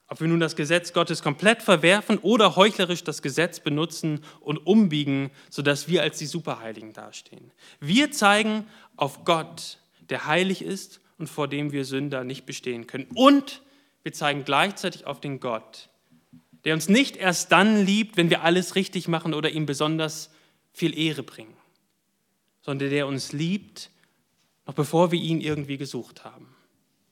Ob 0.07 0.20
wir 0.20 0.29
nun 0.29 0.39
das 0.39 0.55
Gesetz 0.55 0.93
Gottes 0.93 1.20
komplett 1.20 1.61
verwerfen 1.61 2.18
oder 2.18 2.55
heuchlerisch 2.55 3.03
das 3.03 3.20
Gesetz 3.20 3.59
benutzen 3.59 4.20
und 4.39 4.59
umbiegen, 4.59 5.33
sodass 5.51 5.89
wir 5.89 6.03
als 6.03 6.18
die 6.18 6.26
Superheiligen 6.26 6.93
dastehen. 6.93 7.51
Wir 7.81 8.12
zeigen 8.12 8.64
auf 8.95 9.24
Gott, 9.24 9.79
der 10.09 10.26
heilig 10.26 10.62
ist 10.62 11.01
und 11.18 11.29
vor 11.29 11.49
dem 11.49 11.72
wir 11.72 11.85
Sünder 11.85 12.22
nicht 12.22 12.47
bestehen 12.47 12.87
können. 12.87 13.09
Und 13.16 13.61
wir 14.05 14.12
zeigen 14.12 14.45
gleichzeitig 14.45 15.05
auf 15.05 15.20
den 15.20 15.41
Gott, 15.41 15.89
der 16.64 16.74
uns 16.74 16.89
nicht 16.89 17.16
erst 17.16 17.51
dann 17.51 17.85
liebt, 17.85 18.16
wenn 18.16 18.31
wir 18.31 18.45
alles 18.45 18.76
richtig 18.76 19.09
machen 19.09 19.35
oder 19.35 19.51
ihm 19.51 19.66
besonders 19.66 20.31
viel 20.72 20.97
Ehre 20.97 21.24
bringen, 21.24 21.57
sondern 22.68 22.90
der 22.90 23.06
uns 23.06 23.32
liebt, 23.32 23.88
noch 24.66 24.74
bevor 24.74 25.10
wir 25.10 25.18
ihn 25.18 25.40
irgendwie 25.40 25.78
gesucht 25.78 26.24
haben. 26.24 26.46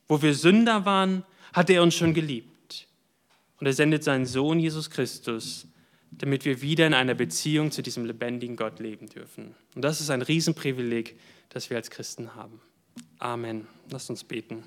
Wo 0.07 0.20
wir 0.20 0.34
Sünder 0.34 0.84
waren, 0.84 1.24
hat 1.54 1.70
er 1.70 1.82
uns 1.82 1.94
schon 1.94 2.12
geliebt. 2.12 2.86
Und 3.59 3.66
er 3.66 3.72
sendet 3.72 4.04
seinen 4.04 4.26
Sohn 4.26 4.61
Jesus 4.61 4.90
Christus, 4.90 5.66
damit 6.11 6.44
wir 6.44 6.61
wieder 6.61 6.86
in 6.86 6.92
einer 6.92 7.14
Beziehung 7.14 7.70
zu 7.70 7.80
diesem 7.80 8.04
lebendigen 8.04 8.57
Gott 8.57 8.80
leben 8.80 9.09
dürfen. 9.09 9.54
Und 9.74 9.80
das 9.80 10.02
ist 10.02 10.11
ein 10.11 10.20
Riesenprivileg, 10.20 11.18
das 11.48 11.70
wir 11.70 11.78
als 11.78 11.88
Christen 11.88 12.34
haben. 12.34 12.61
Amen. 13.18 13.66
Lass 13.88 14.11
uns 14.11 14.24
beten. 14.24 14.62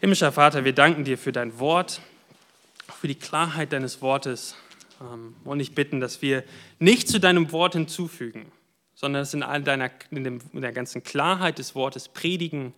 Himmlischer 0.00 0.32
Vater, 0.32 0.64
wir 0.64 0.72
danken 0.72 1.04
dir 1.04 1.16
für 1.16 1.30
dein 1.30 1.60
Wort, 1.60 2.00
für 3.00 3.06
die 3.06 3.14
Klarheit 3.14 3.72
deines 3.72 4.02
Wortes. 4.02 4.56
Ähm, 5.00 5.36
und 5.44 5.60
ich 5.60 5.76
bitten, 5.76 6.00
dass 6.00 6.22
wir 6.22 6.42
nicht 6.80 7.08
zu 7.08 7.20
deinem 7.20 7.52
Wort 7.52 7.74
hinzufügen, 7.74 8.50
sondern 8.98 9.22
es 9.22 9.32
in, 9.32 9.44
all 9.44 9.62
deiner, 9.62 9.92
in 10.10 10.40
der 10.54 10.72
ganzen 10.72 11.04
Klarheit 11.04 11.60
des 11.60 11.76
Wortes 11.76 12.08
predigen 12.08 12.74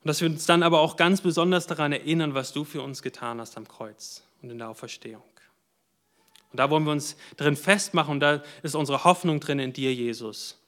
und 0.00 0.08
dass 0.08 0.20
wir 0.20 0.28
uns 0.28 0.46
dann 0.46 0.64
aber 0.64 0.80
auch 0.80 0.96
ganz 0.96 1.20
besonders 1.20 1.68
daran 1.68 1.92
erinnern, 1.92 2.34
was 2.34 2.52
du 2.52 2.64
für 2.64 2.82
uns 2.82 3.00
getan 3.00 3.40
hast 3.40 3.56
am 3.56 3.68
Kreuz 3.68 4.24
und 4.42 4.50
in 4.50 4.58
der 4.58 4.68
Auferstehung. 4.68 5.22
Und 6.50 6.58
da 6.58 6.70
wollen 6.70 6.82
wir 6.82 6.90
uns 6.90 7.16
drin 7.36 7.54
festmachen 7.54 8.14
und 8.14 8.20
da 8.20 8.42
ist 8.64 8.74
unsere 8.74 9.04
Hoffnung 9.04 9.38
drin 9.38 9.60
in 9.60 9.72
dir, 9.72 9.94
Jesus. 9.94 10.60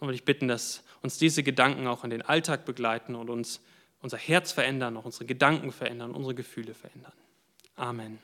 Und 0.00 0.14
ich 0.14 0.24
bitten, 0.24 0.48
dass 0.48 0.82
uns 1.02 1.18
diese 1.18 1.42
Gedanken 1.42 1.86
auch 1.86 2.02
in 2.02 2.08
den 2.08 2.22
Alltag 2.22 2.64
begleiten 2.64 3.14
und 3.14 3.28
uns 3.28 3.60
unser 4.00 4.16
Herz 4.16 4.52
verändern, 4.52 4.96
auch 4.96 5.04
unsere 5.04 5.26
Gedanken 5.26 5.70
verändern, 5.70 6.12
unsere 6.12 6.34
Gefühle 6.34 6.72
verändern. 6.72 7.12
Amen. 7.76 8.18